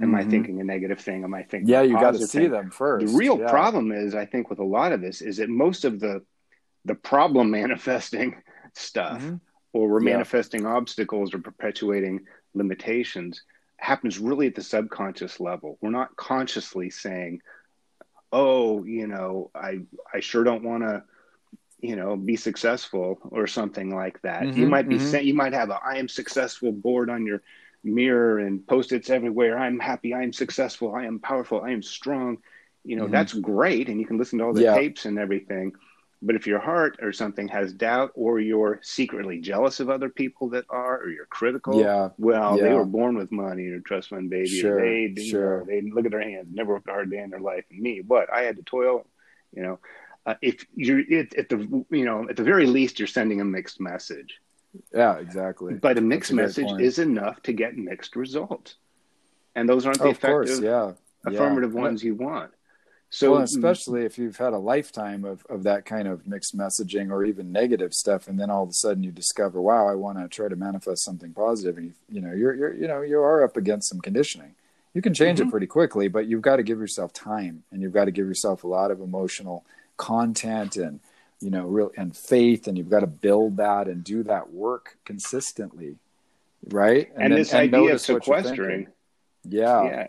Am 0.00 0.14
I 0.14 0.22
Mhm. 0.22 0.30
thinking 0.30 0.60
a 0.60 0.64
negative 0.64 1.00
thing? 1.00 1.24
Am 1.24 1.34
I 1.34 1.42
thinking 1.42 1.68
yeah, 1.68 1.82
you 1.82 1.98
got 1.98 2.12
to 2.14 2.26
see 2.26 2.42
thing? 2.42 2.50
them 2.52 2.70
first. 2.70 3.04
The 3.06 3.18
real 3.18 3.38
Yeah. 3.38 3.50
problem 3.50 3.90
is, 3.90 4.14
I 4.14 4.24
think, 4.26 4.50
with 4.50 4.60
a 4.60 4.64
lot 4.64 4.92
of 4.92 5.00
this, 5.00 5.20
is 5.22 5.38
that 5.38 5.48
most 5.48 5.84
of 5.84 6.00
the 6.00 6.24
the 6.84 6.94
problem 6.94 7.50
manifesting 7.60 8.36
stuff, 8.78 9.22
Mhm. 9.22 9.40
or 9.72 9.88
we're 9.88 10.00
Yeah. 10.00 10.12
manifesting 10.12 10.66
obstacles 10.66 11.34
or 11.34 11.38
perpetuating 11.38 12.26
limitations, 12.54 13.42
happens 13.78 14.18
really 14.18 14.46
at 14.48 14.54
the 14.54 14.62
subconscious 14.62 15.40
level. 15.40 15.78
We're 15.80 15.90
not 15.90 16.16
consciously 16.16 16.90
saying, 16.90 17.42
"Oh, 18.32 18.84
you 18.84 19.06
know, 19.06 19.50
I 19.54 19.80
I 20.12 20.20
sure 20.20 20.44
don't 20.44 20.64
want 20.64 20.82
to." 20.84 21.04
You 21.80 21.94
know, 21.94 22.16
be 22.16 22.34
successful 22.34 23.20
or 23.30 23.46
something 23.46 23.94
like 23.94 24.20
that. 24.22 24.56
you 24.56 24.66
Mhm, 24.66 24.70
might 24.70 24.88
be 24.88 24.96
mhm. 24.96 25.00
saying, 25.00 25.28
you 25.28 25.34
might 25.34 25.52
have 25.52 25.70
a 25.70 25.78
"I 25.84 25.94
am 25.98 26.08
successful" 26.08 26.72
board 26.72 27.08
on 27.08 27.24
your 27.24 27.40
mirror 27.84 28.40
and 28.40 28.66
post-its 28.66 29.10
everywhere. 29.10 29.56
I'm 29.56 29.78
happy. 29.78 30.12
I 30.12 30.24
am 30.24 30.32
successful. 30.32 30.92
I 30.96 31.04
am 31.04 31.20
powerful. 31.20 31.60
I 31.62 31.70
am 31.70 31.82
strong. 31.82 32.38
You 32.84 32.96
know, 32.96 33.06
Mhm. 33.06 33.12
that's 33.12 33.32
great. 33.34 33.88
And 33.88 34.00
you 34.00 34.06
can 34.06 34.18
listen 34.18 34.40
to 34.40 34.46
all 34.46 34.54
the 34.54 34.62
Yeah. 34.62 34.74
tapes 34.74 35.04
and 35.06 35.20
everything. 35.20 35.72
But 36.20 36.34
if 36.34 36.46
your 36.48 36.58
heart 36.58 36.98
or 37.00 37.12
something 37.12 37.46
has 37.48 37.72
doubt 37.72 38.10
or 38.14 38.40
you're 38.40 38.80
secretly 38.82 39.38
jealous 39.40 39.78
of 39.78 39.88
other 39.88 40.08
people 40.08 40.48
that 40.50 40.64
are, 40.68 40.98
or 41.00 41.10
you're 41.10 41.26
critical, 41.26 41.80
Yeah. 41.80 42.08
well, 42.18 42.56
they 42.58 42.72
were 42.72 42.84
born 42.84 43.16
with 43.16 43.30
money 43.30 43.66
or 43.68 43.78
trust 43.80 44.08
fund 44.08 44.28
baby. 44.28 44.48
Sure, 44.48 44.78
Or 44.78 44.80
they, 44.80 45.12
you 45.16 45.22
sure. 45.30 45.58
know, 45.60 45.64
they 45.66 45.80
look 45.82 46.06
at 46.06 46.10
their 46.10 46.20
hands, 46.22 46.48
never 46.52 46.72
worked 46.74 46.88
a 46.88 46.92
hard 46.92 47.10
day 47.10 47.18
in 47.18 47.30
their 47.30 47.38
life. 47.40 47.64
And 47.70 47.80
me, 47.80 48.00
what? 48.04 48.32
I 48.32 48.42
had 48.42 48.56
to 48.56 48.62
toil, 48.62 49.06
you 49.54 49.62
know. 49.62 49.78
Uh, 50.26 50.34
if 50.42 50.66
you're 50.74 51.00
at, 51.20 51.34
at 51.36 51.48
the, 51.48 51.84
you 51.90 52.04
know, 52.04 52.28
at 52.28 52.36
the 52.36 52.42
very 52.42 52.66
least, 52.66 52.98
you're 52.98 53.06
sending 53.06 53.40
a 53.40 53.44
mixed 53.44 53.80
message. 53.80 54.40
Yeah, 54.92 55.18
exactly. 55.18 55.74
But 55.74 55.98
a 55.98 56.00
mixed 56.00 56.32
a 56.32 56.34
message 56.34 56.66
point. 56.66 56.82
is 56.82 56.98
enough 56.98 57.40
to 57.44 57.52
get 57.52 57.76
mixed 57.78 58.16
results. 58.16 58.74
And 59.54 59.68
those 59.68 59.86
aren't 59.86 59.98
the 59.98 60.04
Oh, 60.04 60.10
effective, 60.10 60.30
course, 60.30 60.60
yeah. 60.60 60.92
affirmative 61.24 61.72
Yeah. 61.74 61.80
ones 61.80 62.02
you 62.04 62.14
want. 62.16 62.50
So, 63.10 63.32
well, 63.32 63.42
especially 63.42 64.04
if 64.04 64.18
you've 64.18 64.36
had 64.36 64.52
a 64.52 64.58
lifetime 64.58 65.24
of, 65.24 65.44
of 65.48 65.62
that 65.62 65.86
kind 65.86 66.06
of 66.06 66.26
mixed 66.26 66.56
messaging 66.56 67.10
or 67.10 67.24
even 67.24 67.52
negative 67.52 67.94
stuff, 67.94 68.28
and 68.28 68.38
then 68.38 68.50
all 68.50 68.64
of 68.64 68.68
a 68.68 68.74
sudden 68.74 69.02
you 69.02 69.10
discover, 69.10 69.62
wow, 69.62 69.88
I 69.88 69.94
want 69.94 70.18
to 70.18 70.28
try 70.28 70.48
to 70.48 70.56
manifest 70.56 71.04
something 71.04 71.32
positive, 71.32 71.78
and 71.78 71.86
you, 71.86 71.94
you 72.10 72.20
know, 72.20 72.34
you're, 72.34 72.54
you're, 72.54 72.74
you 72.74 72.86
know, 72.86 73.00
you 73.00 73.18
are 73.20 73.42
up 73.42 73.56
against 73.56 73.88
some 73.88 74.00
conditioning. 74.00 74.54
You 74.92 75.00
can 75.00 75.14
change 75.14 75.38
Mhm. 75.38 75.46
it 75.46 75.50
pretty 75.50 75.66
quickly, 75.66 76.08
but 76.08 76.26
you've 76.26 76.42
got 76.42 76.56
to 76.56 76.62
give 76.62 76.78
yourself 76.80 77.12
time, 77.14 77.62
and 77.72 77.80
you've 77.80 77.94
got 77.94 78.04
to 78.06 78.10
give 78.10 78.26
yourself 78.26 78.62
a 78.64 78.68
lot 78.68 78.90
of 78.90 79.00
emotional 79.00 79.64
content 79.96 80.76
and 80.76 81.00
you 81.40 81.50
know, 81.50 81.66
real 81.66 81.92
and 81.96 82.16
faith, 82.16 82.66
and 82.66 82.76
you've 82.76 82.90
got 82.90 83.00
to 83.00 83.06
build 83.06 83.58
that 83.58 83.86
and 83.86 84.02
do 84.02 84.24
that 84.24 84.52
work 84.52 84.98
consistently, 85.04 85.94
right? 86.70 87.10
and, 87.16 87.32
then- 87.32 87.38
this 87.38 87.54
idea 87.54 87.78
of 87.78 87.86
notice 87.86 88.08
what 88.08 88.26
you're 88.26 88.36
thinking. 88.42 88.50
sequestering, 88.52 88.86
yeah, 89.44 89.82
yeah, 89.84 90.06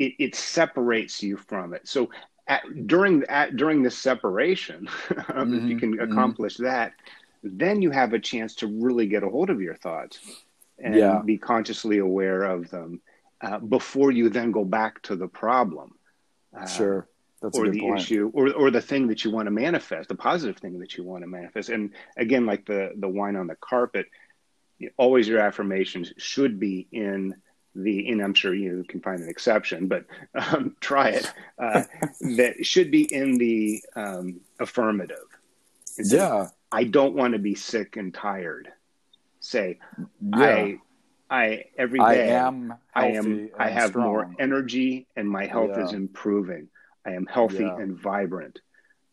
it, 0.00 0.14
it 0.18 0.34
separates 0.34 1.22
you 1.22 1.36
from 1.36 1.74
it. 1.74 1.86
So 1.86 2.10
at, 2.46 2.62
during 2.86 3.24
at, 3.24 3.56
during 3.56 3.82
this 3.82 3.96
separation, 3.98 4.88
if 5.10 5.68
you 5.68 5.76
Mhm, 5.76 5.80
can 5.80 5.94
mhm. 5.94 6.00
accomplish 6.00 6.56
that, 6.58 6.92
then 7.42 7.82
you 7.82 7.90
have 7.90 8.12
a 8.12 8.18
chance 8.18 8.56
to 8.56 8.66
really 8.66 9.06
get 9.06 9.22
a 9.22 9.28
hold 9.28 9.50
of 9.50 9.60
your 9.60 9.76
thoughts 9.76 10.20
and 10.78 10.94
Yeah. 10.96 11.22
be 11.24 11.38
consciously 11.38 11.98
aware 11.98 12.42
of 12.44 12.70
them 12.70 13.00
uh, 13.40 13.58
before 13.58 14.10
you 14.10 14.28
then 14.30 14.50
go 14.52 14.64
back 14.64 15.02
to 15.02 15.16
the 15.16 15.28
problem. 15.28 15.92
Uh, 16.58 16.66
sure, 16.66 17.08
that's 17.42 17.58
a 17.58 17.62
or 17.62 17.68
the 17.68 17.78
point. 17.78 18.00
issue 18.00 18.30
or, 18.34 18.52
or 18.52 18.70
the 18.70 18.80
thing 18.80 19.08
that 19.08 19.24
you 19.24 19.30
want 19.30 19.46
to 19.46 19.50
manifest 19.50 20.08
the 20.08 20.14
positive 20.14 20.56
thing 20.58 20.78
that 20.80 20.96
you 20.96 21.04
want 21.04 21.22
to 21.22 21.28
manifest 21.28 21.68
and 21.68 21.90
again 22.16 22.46
like 22.46 22.64
the 22.66 22.92
the 22.98 23.08
wine 23.08 23.36
on 23.36 23.46
the 23.46 23.56
carpet 23.56 24.06
always 24.96 25.28
your 25.28 25.40
affirmations 25.40 26.12
should 26.16 26.58
be 26.58 26.86
in 26.92 27.34
the 27.74 28.08
and 28.10 28.20
i'm 28.22 28.34
sure 28.34 28.54
you 28.54 28.84
can 28.88 29.00
find 29.00 29.20
an 29.20 29.28
exception 29.28 29.88
but 29.88 30.04
um, 30.34 30.76
try 30.80 31.08
it 31.10 31.32
uh, 31.58 31.82
that 32.36 32.54
should 32.64 32.90
be 32.90 33.02
in 33.12 33.36
the 33.38 33.82
um, 33.96 34.40
affirmative 34.60 35.26
Yeah, 35.98 36.48
i 36.72 36.84
don't 36.84 37.14
want 37.14 37.32
to 37.34 37.38
be 37.38 37.54
sick 37.54 37.96
and 37.96 38.12
tired 38.14 38.68
say 39.40 39.78
yeah. 40.20 40.38
i 40.46 40.78
i 41.30 41.64
every 41.78 42.00
I 42.00 42.14
am 42.14 42.74
I 42.94 43.06
am 43.08 43.50
I 43.58 43.68
have 43.70 43.90
strong. 43.90 44.06
more 44.06 44.34
energy 44.38 45.06
and 45.16 45.28
my 45.28 45.46
health 45.46 45.76
is 45.78 45.92
improving. 45.92 46.68
I 47.06 47.10
am 47.12 47.26
healthy 47.26 47.64
Yeah. 47.64 47.76
and 47.76 47.98
vibrant. 47.98 48.60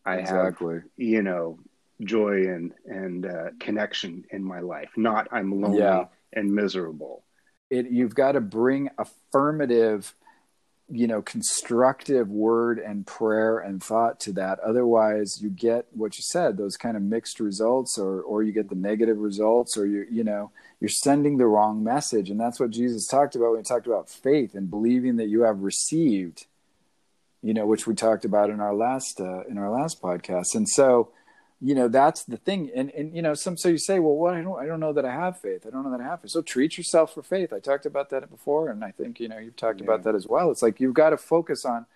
I 0.04 0.16
exactly. 0.16 0.74
have 0.74 0.82
you 0.96 1.22
know 1.22 1.58
joy 2.04 2.46
and 2.54 2.72
and 2.86 3.26
uh, 3.26 3.50
connection 3.60 4.24
in 4.30 4.42
my 4.44 4.60
life. 4.60 4.90
Not 4.96 5.28
I'm 5.32 5.60
lonely 5.60 5.78
Yeah. 5.78 6.04
and 6.32 6.54
miserable. 6.54 7.24
It 7.72 7.90
you've 7.90 8.14
got 8.14 8.32
to 8.32 8.40
bring 8.40 8.90
affirmative, 8.98 10.14
you 10.90 11.06
know, 11.06 11.22
constructive 11.22 12.28
word 12.28 12.78
and 12.78 13.06
prayer 13.06 13.58
and 13.58 13.82
thought 13.82 14.20
to 14.20 14.32
that. 14.34 14.60
Otherwise, 14.60 15.40
you 15.40 15.48
get 15.48 15.86
what 15.92 16.18
you 16.18 16.22
said, 16.22 16.58
those 16.58 16.76
kind 16.76 16.98
of 16.98 17.02
mixed 17.02 17.40
results, 17.40 17.98
or 17.98 18.20
or 18.20 18.42
you 18.42 18.52
get 18.52 18.68
the 18.68 18.74
negative 18.74 19.18
results, 19.18 19.78
or 19.78 19.86
you 19.86 20.06
you 20.10 20.22
know 20.22 20.52
you're 20.80 20.90
sending 20.90 21.38
the 21.38 21.46
wrong 21.46 21.82
message, 21.82 22.28
and 22.28 22.38
that's 22.38 22.60
what 22.60 22.70
Jesus 22.70 23.06
talked 23.06 23.36
about 23.36 23.52
when 23.52 23.60
he 23.60 23.64
talked 23.64 23.86
about 23.86 24.10
faith 24.10 24.54
and 24.54 24.70
believing 24.70 25.16
that 25.16 25.28
you 25.28 25.42
have 25.42 25.60
received. 25.60 26.46
You 27.40 27.54
know, 27.54 27.66
which 27.66 27.86
we 27.88 27.94
talked 27.94 28.24
about 28.24 28.50
in 28.50 28.60
our 28.60 28.74
last 28.74 29.18
uh, 29.18 29.44
in 29.44 29.56
our 29.56 29.70
last 29.70 30.02
podcast, 30.02 30.54
and 30.54 30.68
so 30.68 31.10
you 31.64 31.74
know 31.76 31.86
that's 31.88 32.24
the 32.24 32.36
thing. 32.36 32.70
And 32.74 32.90
and 32.90 33.14
you 33.14 33.22
know 33.22 33.34
some 33.34 33.56
so 33.56 33.68
you 33.68 33.78
say 33.78 33.98
well 34.00 34.16
what 34.16 34.34
i 34.34 34.40
don't 34.42 34.58
i 34.58 34.66
don't 34.66 34.80
know 34.80 34.92
that 34.92 35.04
i 35.04 35.12
have 35.12 35.38
faith. 35.40 35.64
I 35.66 35.70
don't 35.70 35.84
know 35.84 35.92
that 35.96 36.00
i 36.00 36.08
have 36.10 36.20
faith. 36.22 36.32
So 36.32 36.42
treat 36.42 36.76
yourself 36.76 37.14
for 37.14 37.22
faith. 37.22 37.52
I 37.52 37.60
talked 37.60 37.86
about 37.86 38.10
that 38.10 38.28
before 38.30 38.68
and 38.70 38.84
i 38.84 38.90
think 38.90 39.20
you 39.20 39.28
know 39.28 39.38
you've 39.38 39.56
talked 39.56 39.80
Yeah. 39.80 39.86
about 39.86 40.02
that 40.04 40.14
as 40.14 40.26
well. 40.26 40.50
It's 40.50 40.62
like 40.62 40.80
you've 40.80 40.94
got 40.94 41.10
to 41.10 41.16
focus 41.16 41.64
on 41.64 41.86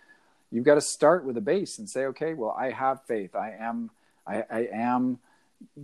you've 0.53 0.65
got 0.65 0.77
to 0.77 0.81
start 0.81 1.25
with 1.25 1.37
a 1.37 1.41
base 1.41 1.79
and 1.79 1.91
say 1.91 2.05
okay 2.07 2.33
well 2.35 2.55
i 2.59 2.71
have 2.71 3.03
faith. 3.07 3.35
I 3.35 3.51
am 3.59 3.91
i 4.27 4.45
i 4.51 4.69
am 4.73 5.19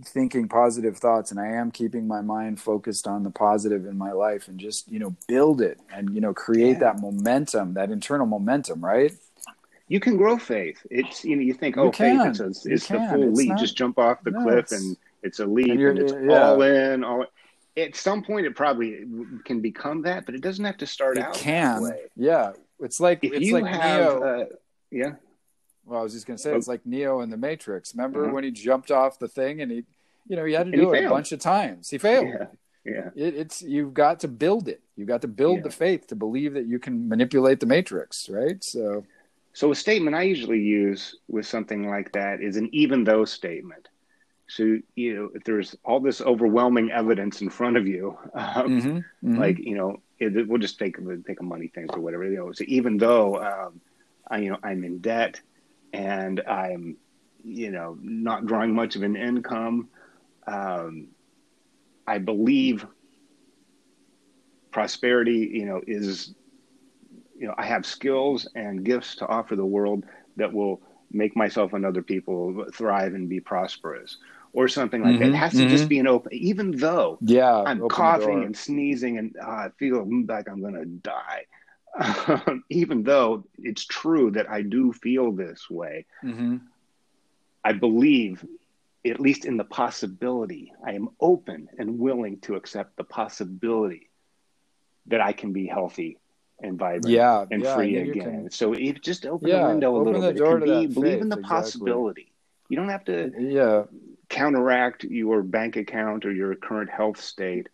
thinking 0.05 0.47
positive 0.47 0.97
thoughts 0.97 1.31
and 1.31 1.39
i 1.39 1.47
am 1.47 1.71
keeping 1.71 2.07
my 2.07 2.21
mind 2.21 2.61
focused 2.61 3.07
on 3.07 3.23
the 3.23 3.31
positive 3.31 3.87
in 3.87 3.97
my 3.97 4.11
life 4.11 4.47
and 4.47 4.59
just 4.59 4.87
you 4.91 4.99
know 4.99 5.15
build 5.27 5.61
it 5.61 5.79
and 5.91 6.13
you 6.13 6.21
know 6.21 6.31
create 6.33 6.73
Yeah. 6.73 6.79
that 6.93 6.99
momentum 7.01 7.73
that 7.73 7.89
internal 7.89 8.27
momentum 8.27 8.85
right 8.85 9.13
You 9.93 9.99
can 9.99 10.17
grow 10.17 10.37
faith. 10.39 10.79
It's 10.89 11.23
you 11.23 11.35
know 11.35 11.43
you 11.43 11.53
think 11.53 11.75
You 11.75 11.83
oh 11.83 11.91
faith 11.91 12.19
it's, 12.25 12.39
a, 12.39 12.47
it's 12.47 12.87
the 12.87 12.99
full 13.11 13.29
It's 13.29 13.37
leap. 13.37 13.49
not- 13.49 13.59
Just 13.59 13.77
jump 13.77 13.99
off 13.99 14.23
the 14.23 14.31
No, 14.31 14.41
cliff 14.43 14.57
it's- 14.65 14.71
and 14.81 14.97
it's 15.21 15.39
a 15.39 15.45
leap 15.45 15.69
and 15.69 15.79
and, 15.81 15.99
it's 15.99 16.13
yeah. 16.13 16.41
all 16.49 16.61
in. 16.63 17.03
All 17.03 17.25
at 17.77 17.95
some 17.95 18.23
point 18.23 18.47
it 18.47 18.55
probably 18.55 19.05
can 19.45 19.61
become 19.61 20.01
that, 20.03 20.25
but 20.25 20.33
it 20.33 20.41
doesn't 20.41 20.65
have 20.65 20.77
to 20.77 20.87
start 20.87 21.17
it 21.17 21.23
out 21.23 21.35
can 21.35 21.75
that 21.75 21.81
way. 21.83 21.99
yeah 22.15 22.53
it's 22.79 22.99
like 22.99 23.19
If 23.23 23.33
it's 23.33 23.45
you 23.45 23.53
like 23.59 23.65
have 23.67 23.99
neo 23.99 24.23
uh, 24.23 24.45
yeah 24.91 25.11
Well, 25.85 25.99
I 25.99 26.03
was 26.03 26.13
just 26.13 26.25
going 26.25 26.37
to 26.37 26.41
say, 26.43 26.55
it's 26.55 26.67
like 26.67 26.85
Neo 26.85 27.21
in 27.21 27.29
the 27.29 27.37
Matrix. 27.37 27.93
Remember 27.95 28.23
Uh-huh. 28.25 28.33
when 28.33 28.43
he 28.43 28.51
jumped 28.51 28.89
off 28.89 29.19
the 29.19 29.27
thing 29.27 29.61
and 29.61 29.71
he, 29.71 29.83
you 30.27 30.35
know, 30.37 30.45
he 30.45 30.53
had 30.53 30.65
to 30.67 30.73
And 30.73 30.81
do 30.81 30.93
it 30.93 31.05
a 31.05 31.09
bunch 31.09 31.31
of 31.33 31.39
times. 31.39 31.89
He 31.91 31.97
failed. 31.99 32.27
yeah 32.29 32.45
yeah 32.93 33.09
It, 33.25 33.35
it's 33.35 33.61
you've 33.61 33.93
got 33.93 34.19
to 34.21 34.27
build 34.27 34.67
it. 34.67 34.81
You've 34.97 35.07
got 35.07 35.21
to 35.21 35.27
build 35.27 35.57
Yeah. 35.57 35.63
the 35.69 35.71
faith 35.85 36.07
to 36.07 36.15
believe 36.15 36.53
that 36.55 36.65
you 36.65 36.79
can 36.79 37.07
manipulate 37.07 37.59
the 37.59 37.65
Matrix, 37.75 38.27
right? 38.29 38.63
So, 38.63 39.05
So 39.53 39.71
a 39.71 39.75
statement 39.75 40.15
I 40.15 40.23
usually 40.23 40.59
use 40.59 41.15
with 41.27 41.45
something 41.45 41.87
like 41.87 42.11
that 42.13 42.41
is 42.41 42.57
an 42.57 42.69
even 42.73 43.03
though 43.03 43.23
statement. 43.23 43.87
So 44.47 44.77
you 44.95 45.15
know, 45.15 45.29
if 45.33 45.43
there's 45.43 45.75
all 45.85 45.99
this 45.99 46.21
overwhelming 46.21 46.91
evidence 46.91 47.41
in 47.41 47.49
front 47.49 47.77
of 47.77 47.87
you, 47.87 48.17
um, 48.33 48.81
mhm, 48.81 49.05
mhm. 49.23 49.37
like 49.37 49.59
you 49.59 49.75
know, 49.77 50.01
it, 50.19 50.47
we'll 50.47 50.59
just 50.59 50.79
take 50.79 50.97
take 51.25 51.39
a 51.39 51.43
money 51.43 51.67
thing 51.67 51.87
or 51.91 51.99
whatever. 51.99 52.29
You 52.29 52.37
know, 52.37 52.51
so 52.51 52.63
even 52.67 52.97
though 52.97 53.41
um, 53.41 53.79
I, 54.27 54.39
you 54.39 54.49
know 54.49 54.57
I'm 54.63 54.83
in 54.83 54.99
debt 54.99 55.39
and 55.93 56.41
I'm 56.41 56.97
you 57.43 57.71
know 57.71 57.97
not 58.01 58.45
drawing 58.47 58.73
much 58.73 58.95
of 58.95 59.03
an 59.03 59.15
income, 59.15 59.89
um, 60.47 61.09
I 62.07 62.17
believe 62.17 62.85
prosperity 64.71 65.51
you 65.53 65.65
know 65.67 65.81
is 65.85 66.33
you 67.43 67.49
know, 67.49 67.55
I 67.57 67.65
have 67.65 67.85
skills 67.85 68.47
and 68.55 68.85
gifts 68.85 69.17
to 69.17 69.27
offer 69.27 69.57
the 69.57 69.65
world 69.65 70.05
that 70.37 70.53
will 70.53 70.81
make 71.11 71.35
myself 71.35 71.73
and 71.73 71.85
other 71.85 72.01
people 72.01 72.65
thrive 72.73 73.15
and 73.15 73.27
be 73.27 73.41
prosperous 73.41 74.15
or 74.53 74.69
something 74.69 75.03
like 75.03 75.15
mm-hmm, 75.15 75.23
that. 75.23 75.29
It 75.31 75.35
has 75.35 75.51
to 75.51 75.57
mm-hmm. 75.57 75.67
just 75.67 75.89
be 75.89 75.99
an 75.99 76.07
open, 76.07 76.31
even 76.31 76.71
though 76.71 77.17
yeah, 77.19 77.63
I'm 77.63 77.89
coughing 77.89 78.45
and 78.45 78.55
sneezing 78.55 79.17
and 79.17 79.35
uh, 79.43 79.45
I 79.45 79.69
feel 79.77 80.07
like 80.25 80.49
I'm 80.49 80.61
going 80.61 80.75
to 80.75 80.85
die. 80.85 82.61
even 82.69 83.03
though 83.03 83.43
it's 83.57 83.83
true 83.83 84.31
that 84.31 84.49
I 84.49 84.61
do 84.61 84.93
feel 84.93 85.33
this 85.33 85.69
way, 85.69 86.05
mm-hmm. 86.23 86.57
I 87.61 87.73
believe, 87.73 88.45
at 89.05 89.19
least 89.19 89.43
in 89.43 89.57
the 89.57 89.65
possibility, 89.65 90.71
I 90.83 90.93
am 90.93 91.09
open 91.19 91.67
and 91.77 91.99
willing 91.99 92.39
to 92.41 92.55
accept 92.55 92.95
the 92.95 93.03
possibility 93.03 94.09
that 95.07 95.19
I 95.19 95.33
can 95.33 95.51
be 95.51 95.67
healthy 95.67 96.19
and 96.63 96.79
vibrant 96.79 97.07
yeah, 97.07 97.45
and 97.51 97.63
yeah, 97.63 97.75
free 97.75 97.97
again. 97.97 98.23
Can, 98.23 98.51
so 98.51 98.73
if 98.73 99.01
just 99.01 99.25
open 99.25 99.49
yeah, 99.49 99.63
the 99.63 99.67
window 99.69 99.95
a 99.95 100.01
little 100.01 100.21
bit, 100.21 100.37
it 100.37 100.43
can 100.43 100.59
be, 100.61 100.87
believe 100.87 101.21
in 101.21 101.29
the 101.29 101.37
exactly. 101.37 101.43
possibility. 101.43 102.31
You 102.69 102.77
don't 102.77 102.89
have 102.89 103.05
to 103.05 103.31
yeah. 103.37 103.83
counteract 104.29 105.03
your 105.03 105.43
bank 105.43 105.75
account 105.75 106.25
or 106.25 106.31
your 106.31 106.55
current 106.55 106.89
health 106.89 107.19
state 107.21 107.67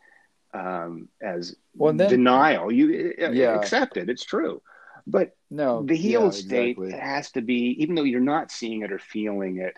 um, 0.53 1.07
as 1.21 1.55
well, 1.75 1.93
then, 1.93 2.09
denial. 2.09 2.71
You 2.71 3.13
uh, 3.21 3.29
yeah. 3.29 3.55
accept 3.55 3.97
it; 3.97 4.09
it's 4.09 4.25
true. 4.25 4.61
But 5.05 5.35
no, 5.49 5.83
the 5.83 5.95
healed 5.95 6.33
yeah, 6.33 6.41
state 6.41 6.77
exactly. 6.77 6.99
has 6.99 7.31
to 7.31 7.41
be, 7.41 7.81
even 7.81 7.95
though 7.95 8.03
you're 8.03 8.19
not 8.19 8.51
seeing 8.51 8.81
it 8.81 8.91
or 8.91 8.99
feeling 8.99 9.57
it, 9.57 9.77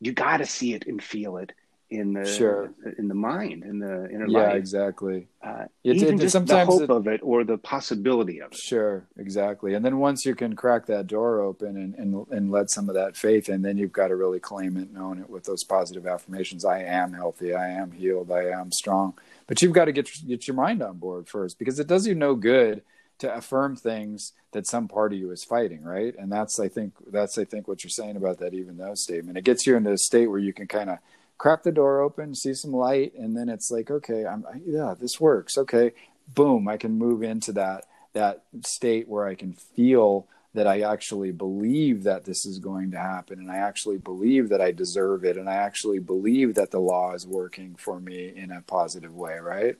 you 0.00 0.12
got 0.12 0.38
to 0.38 0.46
see 0.46 0.74
it 0.74 0.86
and 0.86 1.02
feel 1.02 1.36
it 1.36 1.52
in 1.88 2.12
the 2.12 2.26
sure. 2.26 2.72
in 2.98 3.06
the 3.06 3.14
mind 3.14 3.62
in 3.62 3.78
the 3.78 4.10
inner 4.10 4.26
yeah 4.26 4.38
life. 4.38 4.52
Yeah, 4.52 4.56
exactly. 4.56 5.28
Uh, 5.40 5.66
it's, 5.84 6.02
even 6.02 6.18
just 6.18 6.32
sometimes 6.32 6.66
the 6.66 6.72
hope 6.72 6.82
it, 6.82 6.90
of 6.90 7.06
it 7.06 7.20
or 7.22 7.44
the 7.44 7.58
possibility 7.58 8.40
of 8.40 8.50
it. 8.50 8.58
Sure 8.58 9.06
exactly. 9.16 9.74
And 9.74 9.84
then 9.84 9.98
once 9.98 10.24
you 10.24 10.34
can 10.34 10.56
crack 10.56 10.86
that 10.86 11.06
door 11.06 11.40
open 11.40 11.76
and, 11.76 11.94
and 11.94 12.26
and 12.30 12.50
let 12.50 12.70
some 12.70 12.88
of 12.88 12.96
that 12.96 13.16
faith 13.16 13.48
in 13.48 13.62
then 13.62 13.78
you've 13.78 13.92
got 13.92 14.08
to 14.08 14.16
really 14.16 14.40
claim 14.40 14.76
it 14.76 14.88
and 14.88 14.98
own 14.98 15.20
it 15.20 15.30
with 15.30 15.44
those 15.44 15.62
positive 15.62 16.06
affirmations. 16.06 16.64
I 16.64 16.82
am 16.82 17.12
healthy. 17.12 17.54
I 17.54 17.68
am 17.68 17.92
healed. 17.92 18.32
I 18.32 18.46
am 18.46 18.72
strong. 18.72 19.14
But 19.46 19.62
you've 19.62 19.72
got 19.72 19.84
to 19.84 19.92
get 19.92 20.10
get 20.26 20.48
your 20.48 20.56
mind 20.56 20.82
on 20.82 20.98
board 20.98 21.28
first 21.28 21.58
because 21.58 21.78
it 21.78 21.86
does 21.86 22.06
you 22.06 22.16
no 22.16 22.34
good 22.34 22.82
to 23.18 23.32
affirm 23.34 23.76
things 23.76 24.32
that 24.52 24.66
some 24.66 24.88
part 24.88 25.12
of 25.12 25.18
you 25.18 25.30
is 25.30 25.44
fighting 25.44 25.84
right? 25.84 26.16
And 26.18 26.32
that's 26.32 26.58
i 26.58 26.66
think 26.66 26.94
that's 27.12 27.38
i 27.38 27.44
think 27.44 27.68
what 27.68 27.84
you're 27.84 27.90
saying 27.90 28.16
about 28.16 28.38
that 28.38 28.54
even 28.54 28.76
though 28.76 28.94
statement. 28.94 29.38
It 29.38 29.44
gets 29.44 29.68
you 29.68 29.76
into 29.76 29.92
a 29.92 29.98
state 29.98 30.26
where 30.26 30.40
you 30.40 30.52
can 30.52 30.66
kind 30.66 30.90
of 30.90 30.98
crack 31.38 31.62
the 31.62 31.72
door 31.72 32.00
open, 32.00 32.34
see 32.34 32.54
some 32.54 32.72
light, 32.72 33.12
and 33.14 33.36
then 33.36 33.48
it's 33.48 33.70
like, 33.70 33.90
okay, 33.90 34.24
I'm 34.26 34.44
yeah, 34.64 34.94
this 34.98 35.20
works. 35.20 35.58
Okay, 35.58 35.92
boom, 36.34 36.68
I 36.68 36.76
can 36.76 36.92
move 36.92 37.22
into 37.22 37.52
that 37.52 37.84
that 38.12 38.44
state 38.64 39.08
where 39.08 39.26
I 39.26 39.34
can 39.34 39.52
feel 39.52 40.26
that 40.54 40.66
I 40.66 40.80
actually 40.80 41.32
believe 41.32 42.04
that 42.04 42.24
this 42.24 42.46
is 42.46 42.58
going 42.58 42.92
to 42.92 42.98
happen 42.98 43.38
and 43.38 43.50
I 43.50 43.56
actually 43.56 43.98
believe 43.98 44.48
that 44.48 44.60
I 44.62 44.72
deserve 44.72 45.22
it 45.22 45.36
and 45.36 45.50
I 45.50 45.56
actually 45.56 45.98
believe 45.98 46.54
that 46.54 46.70
the 46.70 46.80
law 46.80 47.12
is 47.12 47.26
working 47.26 47.76
for 47.76 48.00
me 48.00 48.32
in 48.34 48.50
a 48.50 48.62
positive 48.62 49.14
way, 49.14 49.36
right? 49.36 49.76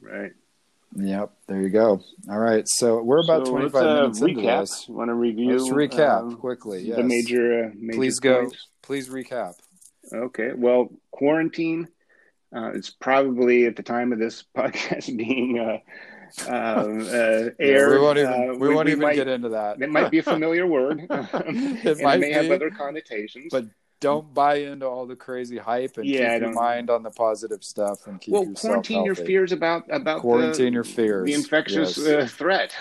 Right. 0.00 0.32
Yep, 0.96 1.30
there 1.46 1.62
you 1.62 1.68
go. 1.68 2.00
All 2.28 2.38
right, 2.38 2.64
so 2.66 3.02
we're 3.02 3.22
about 3.22 3.46
so 3.46 3.52
25 3.52 3.82
uh, 3.82 3.94
minutes 3.94 4.20
recap. 4.20 4.28
into 4.28 4.42
this. 4.42 4.88
Want 4.88 5.10
to 5.10 5.14
review? 5.14 5.52
Let's 5.52 5.70
recap 5.70 6.22
um, 6.22 6.36
quickly. 6.36 6.82
Yes. 6.82 6.96
The 6.96 7.04
major, 7.04 7.64
uh, 7.66 7.70
major 7.76 7.98
Please 7.98 8.20
points. 8.20 8.52
go. 8.52 8.58
Please 8.82 9.08
recap. 9.08 9.54
Okay. 10.12 10.52
Well, 10.54 10.88
quarantine 11.10 11.88
uh, 12.54 12.72
is 12.72 12.90
probably 12.90 13.66
at 13.66 13.76
the 13.76 13.82
time 13.82 14.12
of 14.12 14.18
this 14.18 14.44
podcast 14.56 15.16
being 15.16 15.58
uh, 15.58 15.78
um, 16.46 17.00
uh, 17.00 17.50
aired. 17.60 17.92
We 17.92 17.98
won't 17.98 18.18
even, 18.18 18.32
uh, 18.32 18.52
we, 18.54 18.68
we 18.68 18.74
won't 18.74 18.88
even 18.88 19.02
might, 19.02 19.16
get 19.16 19.28
into 19.28 19.50
that. 19.50 19.80
It 19.80 19.90
might 19.90 20.10
be 20.10 20.18
a 20.18 20.22
familiar 20.22 20.66
word. 20.76 21.06
it, 21.08 22.02
might 22.02 22.16
it 22.16 22.20
may 22.20 22.28
be, 22.28 22.32
have 22.32 22.50
other 22.50 22.70
connotations. 22.70 23.48
But 23.50 23.66
don't 24.00 24.32
buy 24.32 24.56
into 24.56 24.86
all 24.86 25.06
the 25.06 25.16
crazy 25.16 25.58
hype 25.58 25.96
and 25.96 26.06
yeah, 26.06 26.34
keep 26.34 26.42
your 26.42 26.52
mind 26.52 26.88
on 26.88 27.02
the 27.02 27.10
positive 27.10 27.64
stuff 27.64 28.06
and 28.06 28.20
keep 28.20 28.32
well, 28.32 28.44
yourself 28.44 28.62
quarantine 28.62 28.96
healthy. 28.98 29.06
your 29.06 29.26
fears 29.26 29.50
about 29.50 29.84
about 29.90 30.20
quarantine 30.20 30.66
the, 30.66 30.72
your 30.72 30.84
fears, 30.84 31.26
the 31.26 31.34
infectious 31.34 31.98
yes. 31.98 32.06
uh, 32.06 32.26
threat. 32.26 32.72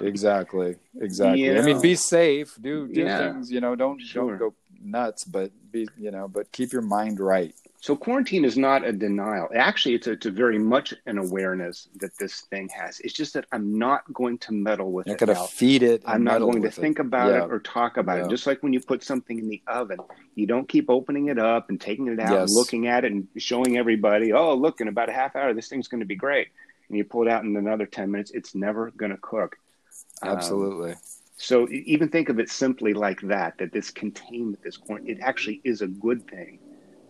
exactly, 0.00 0.76
exactly. 0.98 1.58
I 1.58 1.60
mean, 1.60 1.80
be 1.82 1.94
safe. 1.94 2.56
Do 2.58 2.88
do 2.88 3.02
yeah. 3.02 3.18
things. 3.18 3.52
You 3.52 3.60
know, 3.60 3.76
don't 3.76 4.00
sure. 4.00 4.30
don't 4.30 4.38
go 4.38 4.54
nuts, 4.84 5.24
but 5.24 5.50
be 5.70 5.88
you 5.96 6.10
know, 6.10 6.28
but 6.28 6.50
keep 6.52 6.72
your 6.72 6.82
mind 6.82 7.20
right. 7.20 7.54
So 7.82 7.96
quarantine 7.96 8.44
is 8.44 8.56
not 8.56 8.86
a 8.86 8.92
denial. 8.92 9.48
Actually, 9.56 9.96
it's 9.96 10.06
a, 10.06 10.12
it's 10.12 10.26
a 10.26 10.30
very 10.30 10.56
much 10.56 10.94
an 11.06 11.18
awareness 11.18 11.88
that 11.96 12.16
this 12.16 12.42
thing 12.42 12.68
has. 12.68 13.00
It's 13.00 13.12
just 13.12 13.34
that 13.34 13.46
I'm 13.50 13.76
not 13.76 14.04
going 14.12 14.38
to 14.38 14.52
meddle 14.52 14.92
with 14.92 15.08
You're 15.08 15.16
it. 15.16 15.18
Going 15.18 15.36
to 15.36 15.42
feed 15.48 15.82
it. 15.82 16.00
I'm 16.06 16.22
not 16.22 16.38
going 16.38 16.62
to 16.62 16.70
think 16.70 17.00
it. 17.00 17.06
about 17.06 17.32
yeah. 17.32 17.44
it 17.44 17.50
or 17.50 17.58
talk 17.58 17.96
about 17.96 18.18
yeah. 18.18 18.26
it. 18.26 18.30
Just 18.30 18.46
like 18.46 18.62
when 18.62 18.72
you 18.72 18.78
put 18.78 19.02
something 19.02 19.36
in 19.36 19.48
the 19.48 19.60
oven, 19.66 19.98
you 20.36 20.46
don't 20.46 20.68
keep 20.68 20.88
opening 20.88 21.26
it 21.26 21.40
up 21.40 21.70
and 21.70 21.80
taking 21.80 22.06
it 22.06 22.20
out 22.20 22.30
yes. 22.30 22.42
and 22.42 22.50
looking 22.50 22.86
at 22.86 23.04
it 23.04 23.10
and 23.10 23.26
showing 23.36 23.76
everybody, 23.76 24.32
oh, 24.32 24.54
look, 24.54 24.80
in 24.80 24.86
about 24.86 25.08
a 25.08 25.12
half 25.12 25.34
hour, 25.34 25.52
this 25.52 25.68
thing's 25.68 25.88
going 25.88 25.98
to 25.98 26.06
be 26.06 26.14
great. 26.14 26.50
And 26.88 26.96
you 26.96 27.04
pull 27.04 27.22
it 27.22 27.28
out 27.28 27.42
in 27.42 27.56
another 27.56 27.86
10 27.86 28.12
minutes, 28.12 28.30
it's 28.30 28.54
never 28.54 28.92
going 28.92 29.10
to 29.10 29.18
cook. 29.18 29.56
Absolutely. 30.22 30.92
Um, 30.92 30.98
so 31.42 31.68
even 31.68 32.08
think 32.08 32.28
of 32.28 32.38
it 32.38 32.48
simply 32.48 32.94
like 32.94 33.20
that, 33.22 33.58
that 33.58 33.72
this 33.72 33.90
containment, 33.90 34.62
this 34.62 34.76
quarantine, 34.76 35.16
it 35.16 35.20
actually 35.20 35.60
is 35.64 35.82
a 35.82 35.88
good 35.88 36.24
thing. 36.30 36.60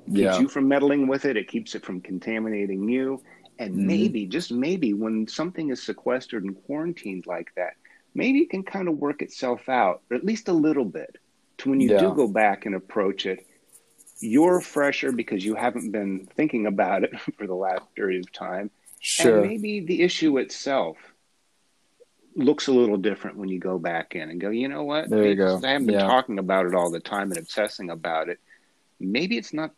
It 0.06 0.12
yeah. 0.14 0.30
keeps 0.30 0.40
you 0.40 0.48
from 0.48 0.68
meddling 0.68 1.06
with 1.06 1.26
it. 1.26 1.36
It 1.36 1.48
keeps 1.48 1.74
it 1.74 1.84
from 1.84 2.00
contaminating 2.00 2.88
you. 2.88 3.22
And 3.58 3.74
mm-hmm. 3.74 3.86
maybe, 3.86 4.26
just 4.26 4.50
maybe, 4.50 4.94
when 4.94 5.28
something 5.28 5.68
is 5.68 5.82
sequestered 5.82 6.44
and 6.44 6.56
quarantined 6.64 7.26
like 7.26 7.52
that, 7.56 7.74
maybe 8.14 8.38
it 8.38 8.48
can 8.48 8.62
kind 8.62 8.88
of 8.88 8.96
work 8.96 9.20
itself 9.20 9.68
out, 9.68 10.00
or 10.10 10.16
at 10.16 10.24
least 10.24 10.48
a 10.48 10.54
little 10.54 10.86
bit, 10.86 11.18
to 11.58 11.68
when 11.68 11.82
you 11.82 11.90
yeah. 11.90 12.00
do 12.00 12.14
go 12.14 12.26
back 12.26 12.64
and 12.64 12.74
approach 12.74 13.26
it, 13.26 13.46
you're 14.20 14.62
fresher 14.62 15.12
because 15.12 15.44
you 15.44 15.54
haven't 15.54 15.90
been 15.90 16.26
thinking 16.36 16.64
about 16.64 17.04
it 17.04 17.20
for 17.36 17.46
the 17.46 17.54
last 17.54 17.82
period 17.94 18.24
of 18.24 18.32
time. 18.32 18.70
Sure. 18.98 19.40
And 19.40 19.46
maybe 19.46 19.80
the 19.80 20.00
issue 20.00 20.38
itself 20.38 20.96
looks 22.34 22.68
a 22.68 22.72
little 22.72 22.96
different 22.96 23.36
when 23.36 23.48
you 23.48 23.58
go 23.58 23.78
back 23.78 24.14
in 24.14 24.30
and 24.30 24.40
go, 24.40 24.50
you 24.50 24.68
know 24.68 24.84
what? 24.84 25.10
There 25.10 25.26
you 25.26 25.34
go. 25.34 25.60
I 25.62 25.70
haven't 25.70 25.86
been 25.86 25.96
yeah. 25.96 26.06
talking 26.06 26.38
about 26.38 26.66
it 26.66 26.74
all 26.74 26.90
the 26.90 27.00
time 27.00 27.30
and 27.30 27.38
obsessing 27.38 27.90
about 27.90 28.28
it. 28.28 28.38
Maybe 29.00 29.36
it's 29.36 29.52
not 29.52 29.72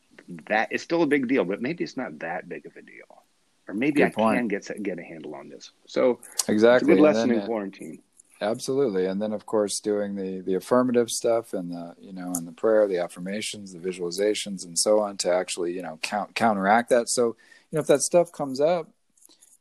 that. 0.49 0.69
It's 0.71 0.83
still 0.83 1.03
a 1.03 1.07
big 1.07 1.29
deal, 1.29 1.45
but 1.45 1.63
maybe 1.63 1.85
it's 1.85 1.97
not 1.97 2.19
that 2.21 2.49
big 2.49 2.67
of 2.67 2.77
a 2.77 2.83
deal. 2.83 3.25
Or 3.67 3.75
maybe 3.75 4.01
good 4.01 4.07
I 4.07 4.11
point. 4.11 4.39
can 4.39 4.49
get 4.49 4.83
get 4.83 4.99
a 4.99 5.03
handle 5.03 5.35
on 5.35 5.49
this. 5.49 5.71
So 5.87 6.21
exactly, 6.49 6.95
good 6.95 7.01
lesson 7.01 7.31
then, 7.31 7.41
in 7.41 7.47
quarantine. 7.47 8.03
Absolutely, 8.41 9.07
and 9.07 9.23
then 9.23 9.33
of 9.33 9.47
course 9.47 9.81
doing 9.81 10.17
the 10.17 10.41
the 10.41 10.55
affirmative 10.55 11.11
stuff 11.11 11.55
and 11.55 11.71
the 11.71 11.95
you 11.99 12.13
know 12.13 12.33
and 12.35 12.47
the 12.47 12.53
prayer, 12.53 12.87
the 12.87 12.99
affirmations, 12.99 13.73
the 13.73 13.79
visualizations, 13.79 14.65
and 14.65 14.79
so 14.79 15.01
on 15.01 15.17
to 15.19 15.33
actually 15.33 15.73
you 15.73 15.83
know 15.83 15.99
count, 16.03 16.35
counteract 16.35 16.91
that. 16.91 17.09
So 17.09 17.37
you 17.71 17.77
know 17.77 17.81
if 17.81 17.87
that 17.87 18.03
stuff 18.03 18.33
comes 18.33 18.61
up, 18.61 18.91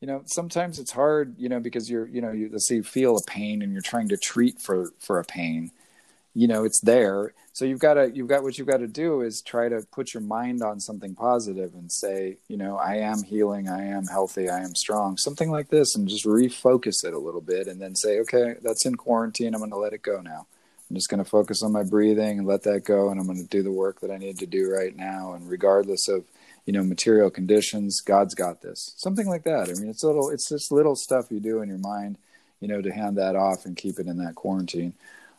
you 0.03 0.07
know 0.07 0.21
sometimes 0.25 0.79
it's 0.79 0.91
hard 0.91 1.33
you 1.37 1.47
know 1.47 1.61
because 1.61 1.89
you're 1.89 2.07
you 2.07 2.19
know 2.19 2.33
you 2.33 2.49
let's 2.51 2.67
say 2.67 2.75
you 2.75 2.83
feel 2.83 3.15
a 3.15 3.23
pain 3.25 3.61
and 3.61 3.71
you're 3.71 3.81
trying 3.81 4.09
to 4.09 4.17
treat 4.17 4.59
for 4.59 4.91
for 4.99 5.17
a 5.17 5.23
pain 5.23 5.71
you 6.33 6.47
know 6.47 6.65
it's 6.65 6.81
there. 6.81 7.33
So 7.53 7.65
you've 7.65 7.79
got 7.79 7.93
to 7.93 8.11
you've 8.13 8.27
got 8.27 8.43
what 8.43 8.57
you've 8.57 8.67
got 8.67 8.77
to 8.77 8.87
do 8.87 9.21
is 9.21 9.41
try 9.41 9.69
to 9.69 9.85
put 9.91 10.13
your 10.13 10.23
mind 10.23 10.61
on 10.61 10.79
something 10.81 11.15
positive 11.15 11.73
and 11.75 11.89
say 11.89 12.37
you 12.49 12.57
know 12.57 12.77
i 12.77 12.95
am 12.95 13.23
healing 13.23 13.69
i 13.69 13.85
am 13.85 14.07
healthy 14.07 14.49
i 14.49 14.59
am 14.59 14.75
strong 14.75 15.17
something 15.17 15.51
like 15.51 15.69
this 15.69 15.95
and 15.95 16.07
just 16.07 16.25
refocus 16.25 17.05
it 17.05 17.13
a 17.13 17.19
little 17.19 17.41
bit 17.41 17.67
and 17.67 17.79
then 17.79 17.95
say 17.95 18.19
okay 18.19 18.55
that's 18.63 18.85
in 18.85 18.95
quarantine 18.95 19.53
i'm 19.53 19.61
going 19.61 19.69
to 19.69 19.77
let 19.77 19.93
it 19.93 20.01
go 20.01 20.19
now. 20.19 20.47
I'm 20.89 20.95
just 20.95 21.09
going 21.09 21.23
to 21.23 21.29
focus 21.29 21.63
on 21.63 21.71
my 21.71 21.83
breathing 21.83 22.39
and 22.39 22.47
let 22.47 22.63
that 22.63 22.83
go 22.83 23.09
and 23.09 23.19
i'm 23.19 23.27
going 23.27 23.41
to 23.41 23.47
do 23.47 23.61
the 23.61 23.71
work 23.71 24.01
that 24.01 24.11
i 24.11 24.17
need 24.17 24.39
to 24.39 24.47
do 24.47 24.69
right 24.69 24.95
now. 24.95 25.33
And 25.33 25.47
regardless 25.47 26.07
of 26.07 26.25
you 26.65 26.73
know 26.73 26.83
material 26.83 27.29
conditions 27.29 28.01
god's 28.01 28.35
got 28.35 28.61
this. 28.61 28.93
Something 28.97 29.27
like 29.27 29.43
that. 29.43 29.69
I 29.69 29.73
mean 29.73 29.89
it's 29.89 30.03
little 30.03 30.29
it's 30.29 30.49
this 30.49 30.71
little 30.71 30.95
stuff 30.95 31.31
you 31.31 31.39
do 31.39 31.61
in 31.61 31.69
your 31.69 31.77
mind 31.77 32.17
you 32.59 32.67
know 32.67 32.81
to 32.81 32.91
hand 32.91 33.17
that 33.17 33.35
off 33.35 33.65
and 33.65 33.75
keep 33.75 33.99
it 33.99 34.07
in 34.07 34.17
that 34.17 34.35
quarantine. 34.35 34.93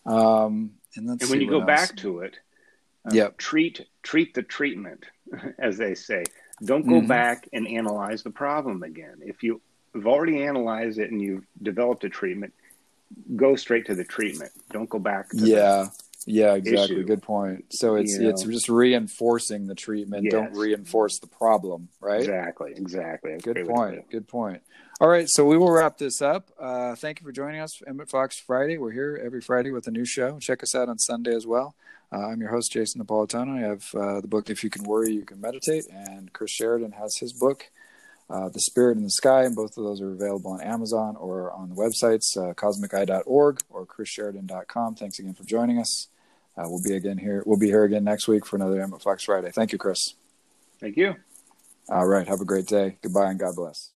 Um 0.06 0.72
and, 0.96 1.08
and 1.08 1.30
when 1.30 1.40
you 1.40 1.50
go 1.50 1.60
else. 1.60 1.66
back 1.66 1.96
to 1.96 2.20
it 2.20 2.38
uh, 3.06 3.10
yeah 3.12 3.28
treat 3.38 3.86
treat 4.02 4.34
the 4.34 4.42
treatment 4.42 5.04
as 5.58 5.78
they 5.78 5.94
say. 5.94 6.24
Don't 6.64 6.86
go 6.86 6.98
mm-hmm. 6.98 7.08
back 7.08 7.48
and 7.52 7.66
analyze 7.66 8.22
the 8.22 8.30
problem 8.30 8.84
again. 8.84 9.16
If 9.20 9.42
you 9.42 9.60
have 9.92 10.06
already 10.06 10.44
analyzed 10.44 10.98
it 10.98 11.10
and 11.10 11.20
you've 11.20 11.44
developed 11.62 12.04
a 12.04 12.08
treatment 12.08 12.52
go 13.36 13.56
straight 13.56 13.86
to 13.86 13.94
the 13.94 14.04
treatment. 14.04 14.52
Don't 14.70 14.88
go 14.88 14.98
back 14.98 15.30
to 15.30 15.36
yeah 15.38 15.88
yeah, 16.26 16.54
exactly. 16.54 16.96
Issue. 16.96 17.04
Good 17.04 17.22
point. 17.22 17.66
So 17.70 17.96
it's 17.96 18.18
you 18.18 18.28
it's 18.28 18.44
know? 18.44 18.52
just 18.52 18.68
reinforcing 18.68 19.66
the 19.66 19.74
treatment. 19.74 20.24
Yes. 20.24 20.32
Don't 20.32 20.56
reinforce 20.56 21.18
the 21.18 21.26
problem, 21.26 21.88
right? 22.00 22.20
Exactly. 22.20 22.72
Exactly. 22.76 23.36
Good 23.42 23.66
point. 23.66 24.10
Good 24.10 24.28
point. 24.28 24.62
All 25.00 25.08
right, 25.08 25.26
so 25.28 25.44
we 25.44 25.58
will 25.58 25.72
wrap 25.72 25.98
this 25.98 26.22
up. 26.22 26.50
Uh, 26.58 26.94
thank 26.94 27.20
you 27.20 27.26
for 27.26 27.32
joining 27.32 27.60
us, 27.60 27.82
Emmett 27.84 28.08
Fox 28.08 28.38
Friday. 28.38 28.78
We're 28.78 28.92
here 28.92 29.20
every 29.22 29.40
Friday 29.40 29.72
with 29.72 29.88
a 29.88 29.90
new 29.90 30.04
show. 30.04 30.38
Check 30.38 30.62
us 30.62 30.72
out 30.72 30.88
on 30.88 30.98
Sunday 31.00 31.34
as 31.34 31.48
well. 31.48 31.74
Uh, 32.12 32.28
I'm 32.28 32.40
your 32.40 32.50
host, 32.50 32.70
Jason 32.70 33.04
Napolitano. 33.04 33.58
I 33.58 33.68
have 33.68 33.92
uh, 33.92 34.20
the 34.20 34.28
book 34.28 34.50
"If 34.50 34.62
You 34.62 34.70
Can 34.70 34.84
Worry, 34.84 35.12
You 35.12 35.24
Can 35.24 35.40
Meditate," 35.40 35.86
and 35.90 36.32
Chris 36.32 36.52
Sheridan 36.52 36.92
has 36.92 37.16
his 37.18 37.32
book, 37.32 37.72
uh, 38.30 38.50
The 38.50 38.60
Spirit 38.60 38.96
in 38.96 39.02
the 39.02 39.10
Sky, 39.10 39.42
and 39.42 39.56
both 39.56 39.76
of 39.76 39.82
those 39.82 40.00
are 40.00 40.12
available 40.12 40.52
on 40.52 40.60
Amazon 40.60 41.16
or 41.16 41.50
on 41.50 41.70
the 41.70 41.74
websites, 41.74 42.36
uh, 42.36 42.54
cosmiceye.org 42.54 43.60
or 43.68 43.86
chrissheridan.com. 43.86 44.94
Thanks 44.94 45.18
again 45.18 45.34
for 45.34 45.42
joining 45.42 45.80
us. 45.80 46.06
Uh, 46.56 46.64
we'll 46.68 46.82
be 46.82 46.94
again 46.94 47.18
here. 47.18 47.42
We'll 47.46 47.58
be 47.58 47.66
here 47.66 47.84
again 47.84 48.04
next 48.04 48.28
week 48.28 48.46
for 48.46 48.56
another 48.56 48.86
Flex 48.98 49.24
Friday. 49.24 49.50
Thank 49.50 49.72
you, 49.72 49.78
Chris. 49.78 50.14
Thank 50.80 50.96
you. 50.96 51.16
All 51.88 52.06
right. 52.06 52.26
Have 52.26 52.40
a 52.40 52.44
great 52.44 52.66
day. 52.66 52.96
Goodbye 53.02 53.30
and 53.30 53.38
God 53.38 53.56
bless. 53.56 53.90